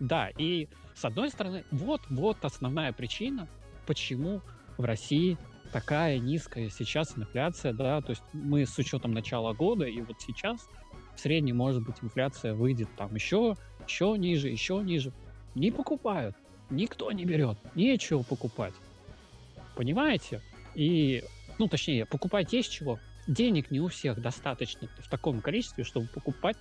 Да, 0.00 0.28
и 0.36 0.68
с 0.94 1.04
одной 1.04 1.30
стороны, 1.30 1.64
вот, 1.70 2.02
вот 2.10 2.36
основная 2.42 2.92
причина, 2.92 3.48
почему 3.86 4.40
в 4.76 4.84
России 4.84 5.38
такая 5.72 6.18
низкая 6.18 6.70
сейчас 6.70 7.16
инфляция, 7.16 7.72
да, 7.72 8.00
то 8.00 8.10
есть 8.10 8.22
мы 8.32 8.66
с 8.66 8.76
учетом 8.78 9.12
начала 9.12 9.54
года, 9.54 9.84
и 9.84 10.00
вот 10.02 10.20
сейчас 10.20 10.68
в 11.16 11.20
среднем, 11.20 11.56
может 11.56 11.82
быть, 11.82 11.96
инфляция 12.02 12.54
выйдет 12.54 12.88
там 12.96 13.14
еще, 13.14 13.56
еще 13.86 14.14
ниже, 14.16 14.48
еще 14.48 14.76
ниже. 14.82 15.12
Не 15.54 15.70
покупают, 15.70 16.36
никто 16.70 17.10
не 17.12 17.24
берет, 17.24 17.56
нечего 17.74 18.22
покупать. 18.22 18.74
Понимаете? 19.76 20.42
И, 20.74 21.22
ну, 21.58 21.68
точнее, 21.68 22.06
покупать 22.06 22.52
есть 22.52 22.70
чего, 22.70 22.98
денег 23.26 23.70
не 23.70 23.80
у 23.80 23.88
всех 23.88 24.20
достаточно 24.20 24.88
в 24.98 25.08
таком 25.08 25.40
количестве, 25.40 25.84
чтобы 25.84 26.08
покупать 26.08 26.56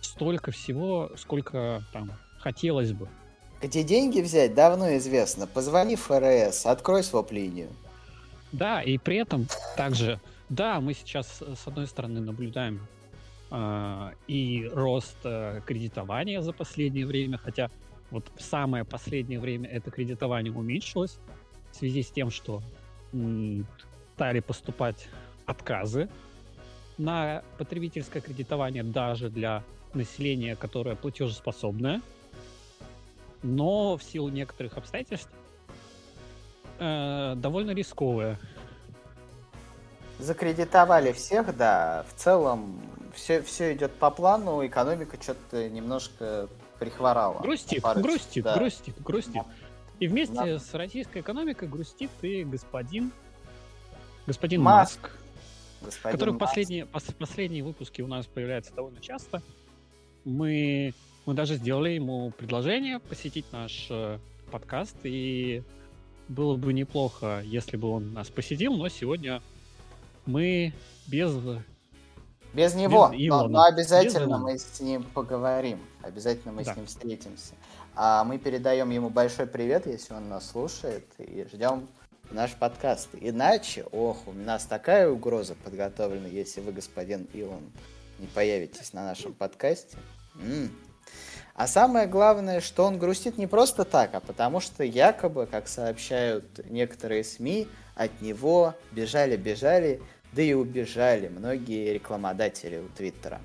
столько 0.00 0.50
всего, 0.50 1.10
сколько 1.16 1.82
там 1.92 2.12
хотелось 2.38 2.92
бы. 2.92 3.08
Где 3.62 3.82
деньги 3.82 4.20
взять, 4.20 4.54
давно 4.54 4.96
известно. 4.96 5.46
Позвони 5.46 5.96
в 5.96 6.02
ФРС, 6.02 6.66
открой 6.66 7.02
своп-линию. 7.02 7.70
Да, 8.52 8.82
и 8.82 8.98
при 8.98 9.16
этом 9.16 9.46
также, 9.76 10.20
да, 10.48 10.80
мы 10.80 10.94
сейчас 10.94 11.42
с 11.42 11.66
одной 11.66 11.86
стороны 11.86 12.20
наблюдаем 12.20 12.86
э, 13.50 14.10
и 14.28 14.70
рост 14.72 15.16
э, 15.24 15.60
кредитования 15.66 16.40
за 16.42 16.52
последнее 16.52 17.06
время, 17.06 17.38
хотя 17.38 17.70
вот 18.10 18.30
в 18.36 18.42
самое 18.42 18.84
последнее 18.84 19.40
время 19.40 19.68
это 19.68 19.90
кредитование 19.90 20.52
уменьшилось 20.52 21.18
в 21.72 21.76
связи 21.76 22.02
с 22.02 22.10
тем, 22.10 22.30
что 22.30 22.62
м, 23.12 23.66
стали 24.14 24.40
поступать 24.40 25.08
отказы 25.46 26.08
на 26.98 27.42
потребительское 27.58 28.22
кредитование 28.22 28.82
даже 28.82 29.30
для 29.30 29.62
населения, 29.94 30.56
которое 30.56 30.96
платежеспособное, 30.96 32.00
но 33.42 33.96
в 33.96 34.02
силу 34.02 34.28
некоторых 34.28 34.76
обстоятельств 34.76 35.30
э, 36.78 37.34
довольно 37.36 37.70
рисковое. 37.72 38.38
Закредитовали 40.18 41.12
всех, 41.12 41.56
да. 41.56 42.06
В 42.08 42.18
целом 42.18 42.80
все, 43.14 43.42
все 43.42 43.74
идет 43.74 43.92
по 43.94 44.10
плану, 44.10 44.66
экономика 44.66 45.18
что-то 45.20 45.68
немножко 45.68 46.48
прихворала. 46.78 47.40
Грустит, 47.40 47.82
грустит, 47.96 48.44
да. 48.44 48.54
грустит, 48.54 49.02
грустит. 49.02 49.42
И 49.98 50.08
вместе 50.08 50.34
да. 50.34 50.58
с 50.58 50.74
российской 50.74 51.20
экономикой 51.20 51.68
грустит 51.68 52.10
и 52.22 52.44
господин 52.44 53.12
господин 54.26 54.62
Маск. 54.62 55.00
Маск 55.02 55.16
Господин 55.82 56.12
который 56.12 56.34
в 56.34 56.38
последние, 56.38 56.86
последние 56.86 57.62
выпуски 57.62 58.02
у 58.02 58.06
нас 58.06 58.26
появляется 58.26 58.72
довольно 58.74 59.00
часто. 59.00 59.42
Мы, 60.24 60.94
мы 61.24 61.34
даже 61.34 61.56
сделали 61.56 61.90
ему 61.90 62.32
предложение 62.32 62.98
посетить 62.98 63.46
наш 63.52 63.86
э, 63.90 64.18
подкаст, 64.50 64.96
и 65.04 65.62
было 66.28 66.56
бы 66.56 66.72
неплохо, 66.72 67.42
если 67.44 67.76
бы 67.76 67.88
он 67.88 68.12
нас 68.12 68.28
посетил, 68.28 68.74
но 68.74 68.88
сегодня 68.88 69.42
мы 70.24 70.72
без... 71.06 71.32
Без 72.52 72.74
него, 72.74 73.10
без 73.10 73.28
но, 73.28 73.48
но 73.48 73.64
обязательно 73.64 74.38
мы 74.38 74.58
с 74.58 74.80
ним 74.80 75.02
поговорим, 75.02 75.78
обязательно 76.02 76.52
мы 76.52 76.64
да. 76.64 76.72
с 76.72 76.76
ним 76.76 76.86
встретимся. 76.86 77.54
А 77.94 78.24
мы 78.24 78.38
передаем 78.38 78.90
ему 78.90 79.10
большой 79.10 79.46
привет, 79.46 79.86
если 79.86 80.14
он 80.14 80.28
нас 80.28 80.50
слушает, 80.50 81.04
и 81.18 81.46
ждем 81.52 81.86
наш 82.30 82.54
подкаст. 82.54 83.08
Иначе, 83.20 83.84
ох, 83.92 84.26
у 84.26 84.32
нас 84.32 84.64
такая 84.64 85.08
угроза 85.08 85.54
подготовлена, 85.54 86.28
если 86.28 86.60
вы, 86.60 86.72
господин 86.72 87.26
Илон, 87.32 87.62
не 88.18 88.26
появитесь 88.26 88.92
на 88.92 89.04
нашем 89.04 89.32
подкасте. 89.32 89.96
М-м. 90.36 90.70
А 91.54 91.66
самое 91.66 92.06
главное, 92.06 92.60
что 92.60 92.84
он 92.84 92.98
грустит 92.98 93.38
не 93.38 93.46
просто 93.46 93.84
так, 93.84 94.14
а 94.14 94.20
потому 94.20 94.60
что 94.60 94.84
якобы, 94.84 95.46
как 95.46 95.68
сообщают 95.68 96.60
некоторые 96.68 97.24
СМИ, 97.24 97.66
от 97.94 98.20
него 98.20 98.74
бежали-бежали, 98.92 100.02
да 100.32 100.42
и 100.42 100.52
убежали 100.52 101.28
многие 101.28 101.94
рекламодатели 101.94 102.78
у 102.78 102.88
Твиттера. 102.88 103.40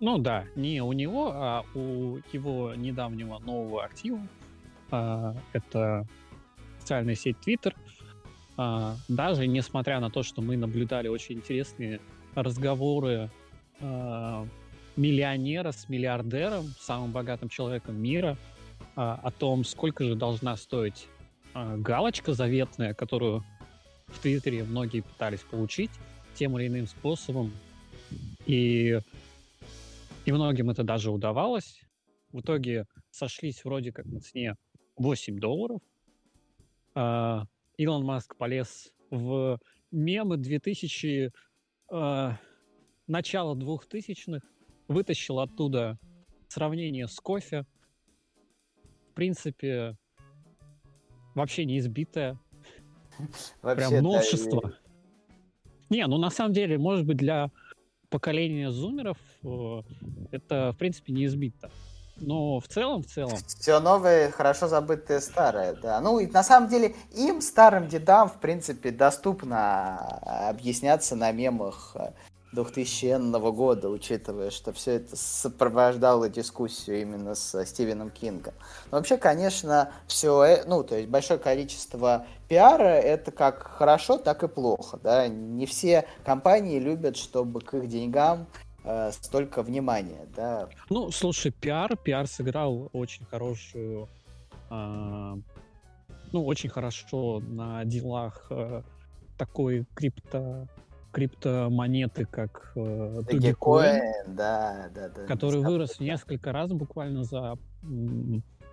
Ну 0.00 0.18
да, 0.18 0.44
не 0.56 0.82
у 0.82 0.92
него, 0.92 1.30
а 1.32 1.64
у 1.74 2.18
его 2.32 2.74
недавнего 2.74 3.38
нового 3.38 3.84
актива. 3.84 4.20
А, 4.90 5.34
это 5.52 6.06
социальная 6.80 7.14
сеть 7.14 7.36
Twitter. 7.46 7.74
А, 8.56 8.96
даже 9.08 9.46
несмотря 9.46 10.00
на 10.00 10.10
то, 10.10 10.22
что 10.22 10.42
мы 10.42 10.56
наблюдали 10.56 11.08
очень 11.08 11.36
интересные 11.36 12.00
разговоры 12.34 13.30
а, 13.80 14.46
миллионера 14.96 15.72
с 15.72 15.88
миллиардером, 15.88 16.66
самым 16.78 17.12
богатым 17.12 17.48
человеком 17.48 18.00
мира, 18.00 18.36
а, 18.94 19.18
о 19.22 19.30
том, 19.30 19.64
сколько 19.64 20.04
же 20.04 20.14
должна 20.14 20.56
стоить 20.56 21.08
галочка 21.54 22.32
заветная, 22.32 22.94
которую 22.94 23.44
в 24.06 24.18
Твиттере 24.20 24.64
многие 24.64 25.00
пытались 25.00 25.40
получить 25.40 25.90
тем 26.34 26.58
или 26.58 26.68
иным 26.68 26.86
способом. 26.86 27.52
И, 28.46 28.98
и 30.24 30.32
многим 30.32 30.70
это 30.70 30.82
даже 30.82 31.10
удавалось. 31.10 31.80
В 32.32 32.40
итоге 32.40 32.86
сошлись 33.10 33.64
вроде 33.64 33.92
как 33.92 34.06
на 34.06 34.20
цене 34.20 34.56
8 34.96 35.38
долларов. 35.38 35.80
А, 37.72 37.82
Илон 37.82 38.04
Маск 38.04 38.36
полез 38.36 38.92
в 39.10 39.58
мемы 39.90 40.36
2000 40.36 41.32
э, 41.90 42.30
начала 43.06 43.54
2000-х, 43.54 44.46
вытащил 44.88 45.40
оттуда 45.40 45.98
сравнение 46.48 47.08
с 47.08 47.16
кофе. 47.16 47.66
В 49.10 49.14
принципе, 49.14 49.96
вообще 51.34 51.64
не 51.64 51.78
избитое. 51.78 52.38
Вообще 53.60 53.88
Прям 53.88 54.02
новшество. 54.02 54.74
Не, 55.90 56.06
ну 56.06 56.16
на 56.16 56.30
самом 56.30 56.54
деле, 56.54 56.78
может 56.78 57.04
быть, 57.06 57.18
для 57.18 57.50
поколения 58.08 58.70
зумеров 58.70 59.18
э, 59.42 59.82
это, 60.30 60.72
в 60.72 60.78
принципе, 60.78 61.12
не 61.12 61.26
избито. 61.26 61.70
Но 62.22 62.60
в 62.60 62.68
целом, 62.68 63.02
в 63.02 63.06
целом... 63.06 63.36
Все 63.46 63.80
новое, 63.80 64.30
хорошо 64.30 64.68
забытое 64.68 65.20
старое, 65.20 65.74
да. 65.74 66.00
Ну, 66.00 66.20
и 66.20 66.26
на 66.26 66.42
самом 66.42 66.68
деле, 66.68 66.94
им, 67.12 67.40
старым 67.40 67.88
дедам, 67.88 68.28
в 68.28 68.38
принципе, 68.38 68.90
доступно 68.92 69.98
объясняться 70.48 71.16
на 71.16 71.32
мемах 71.32 71.96
2000 72.52 73.50
года, 73.50 73.88
учитывая, 73.88 74.50
что 74.50 74.72
все 74.72 74.92
это 74.92 75.16
сопровождало 75.16 76.28
дискуссию 76.28 77.00
именно 77.00 77.34
с 77.34 77.64
Стивеном 77.64 78.10
Кингом. 78.10 78.54
Но 78.90 78.98
вообще, 78.98 79.16
конечно, 79.16 79.90
все, 80.06 80.44
э, 80.44 80.64
ну, 80.66 80.84
то 80.84 80.96
есть 80.96 81.08
большое 81.08 81.40
количество 81.40 82.26
пиара 82.48 82.84
это 82.84 83.32
как 83.32 83.66
хорошо, 83.66 84.18
так 84.18 84.42
и 84.42 84.48
плохо, 84.48 84.98
да. 85.02 85.28
Не 85.28 85.66
все 85.66 86.06
компании 86.24 86.78
любят, 86.78 87.16
чтобы 87.16 87.60
к 87.60 87.74
их 87.74 87.88
деньгам 87.88 88.46
э, 88.84 89.12
столько 89.12 89.62
внимания, 89.62 90.26
да. 90.36 90.68
Ну, 90.90 91.10
слушай, 91.10 91.50
пиар, 91.52 91.96
пиар 91.96 92.26
сыграл 92.26 92.90
очень 92.92 93.24
хорошую, 93.24 94.08
э, 94.70 95.34
ну, 96.32 96.44
очень 96.44 96.70
хорошо 96.70 97.40
на 97.40 97.84
делах 97.84 98.46
э, 98.50 98.82
такой 99.38 99.86
крипто 99.94 100.68
криптомонеты, 101.12 102.24
как 102.24 102.72
э, 102.74 103.20
Dogecoin, 103.30 104.00
да, 104.28 104.88
да, 104.94 105.10
да, 105.10 105.26
который 105.26 105.60
вырос 105.60 105.98
в 105.98 106.00
несколько 106.00 106.52
раз 106.52 106.72
буквально 106.72 107.24
за 107.24 107.58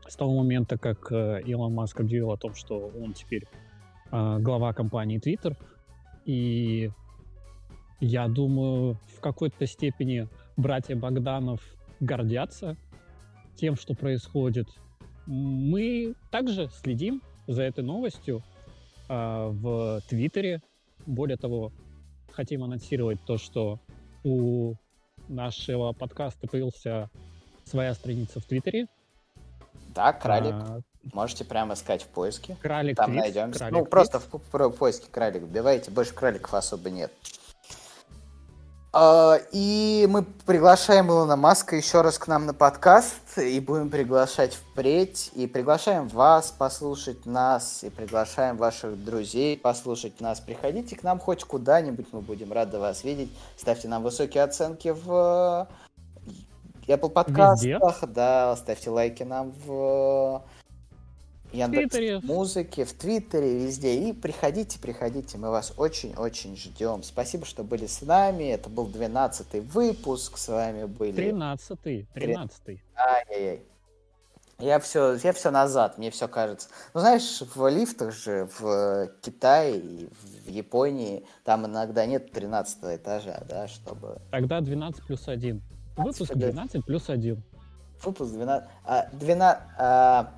с 0.07 0.15
того 0.15 0.33
момента, 0.35 0.77
как 0.77 1.11
э, 1.11 1.41
Илон 1.45 1.73
Маск 1.73 1.99
объявил 1.99 2.31
о 2.31 2.37
том, 2.37 2.55
что 2.55 2.91
он 2.99 3.13
теперь 3.13 3.45
э, 4.11 4.37
глава 4.39 4.73
компании 4.73 5.19
Twitter. 5.19 5.55
И 6.25 6.91
я 7.99 8.27
думаю, 8.27 8.97
в 9.15 9.19
какой-то 9.19 9.65
степени 9.65 10.27
братья 10.57 10.95
Богданов 10.95 11.61
гордятся 11.99 12.77
тем, 13.55 13.75
что 13.75 13.93
происходит. 13.93 14.67
Мы 15.25 16.15
также 16.31 16.69
следим 16.81 17.21
за 17.47 17.63
этой 17.63 17.83
новостью 17.83 18.41
э, 19.09 19.47
в 19.51 20.01
Твиттере. 20.07 20.61
Более 21.05 21.37
того, 21.37 21.71
хотим 22.31 22.63
анонсировать 22.63 23.19
то, 23.25 23.37
что 23.37 23.79
у 24.23 24.75
нашего 25.27 25.91
подкаста 25.93 26.47
появился 26.47 27.09
своя 27.65 27.93
страница 27.93 28.39
в 28.39 28.45
Твиттере. 28.45 28.87
Да, 29.93 30.13
Кралик. 30.13 30.53
А, 30.53 30.79
Можете 31.13 31.45
прямо 31.45 31.73
искать 31.73 32.03
в 32.03 32.07
поиске. 32.07 32.55
Кралик 32.61 32.97
Там 32.97 33.15
найдем. 33.15 33.51
ну, 33.71 33.85
просто 33.85 34.19
в, 34.19 34.31
в, 34.31 34.53
в 34.53 34.71
поиске 34.71 35.07
Кралик 35.11 35.43
вбиваете. 35.43 35.91
Больше 35.91 36.13
краликов 36.13 36.53
особо 36.53 36.89
нет. 36.89 37.11
А, 38.91 39.37
и 39.51 40.07
мы 40.09 40.23
приглашаем 40.23 41.09
Илона 41.09 41.35
Маска 41.35 41.75
еще 41.75 42.01
раз 42.01 42.17
к 42.17 42.27
нам 42.27 42.47
на 42.47 42.55
подкаст, 42.55 43.37
и 43.37 43.59
будем 43.59 43.89
приглашать 43.91 44.55
впредь, 44.55 45.29
и 45.35 45.45
приглашаем 45.45 46.07
вас 46.07 46.51
послушать 46.51 47.27
нас, 47.27 47.83
и 47.83 47.91
приглашаем 47.91 48.57
ваших 48.57 49.03
друзей 49.03 49.57
послушать 49.57 50.19
нас. 50.21 50.39
Приходите 50.39 50.95
к 50.95 51.03
нам 51.03 51.19
хоть 51.19 51.43
куда-нибудь, 51.43 52.07
мы 52.11 52.21
будем 52.21 52.51
рады 52.51 52.79
вас 52.79 53.03
видеть. 53.03 53.31
Ставьте 53.57 53.87
нам 53.87 54.01
высокие 54.01 54.43
оценки 54.43 54.89
в 54.89 55.67
Apple 56.87 57.09
подкастах, 57.09 57.99
да, 58.07 58.55
ставьте 58.55 58.89
лайки 58.89 59.21
нам 59.21 59.51
в 59.65 60.41
Яндекс 61.51 62.23
музыки, 62.23 62.83
в 62.83 62.93
Твиттере, 62.93 63.65
везде. 63.65 64.09
И 64.09 64.13
приходите, 64.13 64.79
приходите, 64.79 65.37
мы 65.37 65.49
вас 65.49 65.73
очень-очень 65.77 66.55
ждем. 66.55 67.03
Спасибо, 67.03 67.45
что 67.45 67.63
были 67.63 67.87
с 67.87 68.01
нами. 68.01 68.45
Это 68.45 68.69
был 68.69 68.87
12 68.87 69.63
выпуск, 69.73 70.37
с 70.37 70.47
вами 70.47 70.85
были... 70.85 71.31
13-й, 71.31 72.07
13-й. 72.15 72.83
Ай-яй-яй. 72.95 73.63
Я 74.59 74.79
все, 74.79 75.15
я 75.23 75.31
все 75.31 75.51
назад, 75.51 75.97
мне 75.97 76.11
все 76.11 76.27
кажется. 76.27 76.67
Ну, 76.93 76.99
знаешь, 76.99 77.41
в 77.55 77.69
лифтах 77.69 78.13
же 78.13 78.49
в 78.59 79.09
Китае 79.21 79.77
и 79.77 80.09
в 80.45 80.49
Японии 80.49 81.25
там 81.45 81.65
иногда 81.65 82.05
нет 82.05 82.33
13 82.33 82.77
этажа, 82.83 83.41
да, 83.47 83.69
чтобы... 83.69 84.21
Тогда 84.31 84.59
12 84.59 85.05
плюс 85.05 85.27
1. 85.29 85.61
Выпуск 85.95 86.33
12 86.33 86.85
плюс 86.85 87.09
1. 87.09 87.41
Выпуск 88.03 88.33
12... 88.33 88.69
А, 88.83 89.09
12 89.13 89.63
а, 89.77 90.33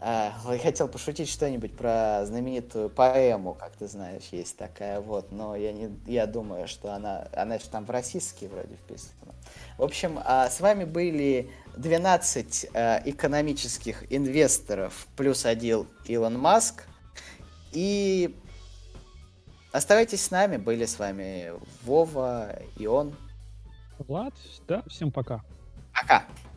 а, 0.00 0.32
я 0.50 0.58
хотел 0.58 0.88
пошутить 0.88 1.28
что-нибудь 1.28 1.76
про 1.76 2.24
знаменитую 2.24 2.88
поэму, 2.88 3.52
как 3.52 3.76
ты 3.76 3.86
знаешь, 3.86 4.22
есть 4.30 4.56
такая 4.56 5.00
вот, 5.00 5.30
но 5.30 5.54
я, 5.54 5.72
не, 5.72 5.90
я 6.06 6.26
думаю, 6.26 6.68
что 6.68 6.94
она, 6.94 7.28
она 7.34 7.58
же 7.58 7.68
там 7.68 7.84
в 7.84 7.90
российский 7.90 8.46
вроде 8.46 8.76
вписана. 8.76 9.34
В 9.76 9.82
общем, 9.82 10.18
а 10.24 10.48
с 10.48 10.60
вами 10.60 10.84
были 10.84 11.50
12 11.76 12.70
а, 12.72 13.02
экономических 13.04 14.10
инвесторов 14.10 15.06
плюс 15.16 15.44
один 15.44 15.86
Илон 16.06 16.38
Маск. 16.38 16.84
И 17.72 18.34
оставайтесь 19.70 20.24
с 20.24 20.30
нами, 20.30 20.56
были 20.56 20.86
с 20.86 20.98
вами 20.98 21.52
Вова 21.82 22.58
и 22.78 22.86
он. 22.86 23.14
Влад, 23.98 24.34
да, 24.66 24.82
всем 24.88 25.12
пока. 25.12 25.42
Пока. 25.92 26.24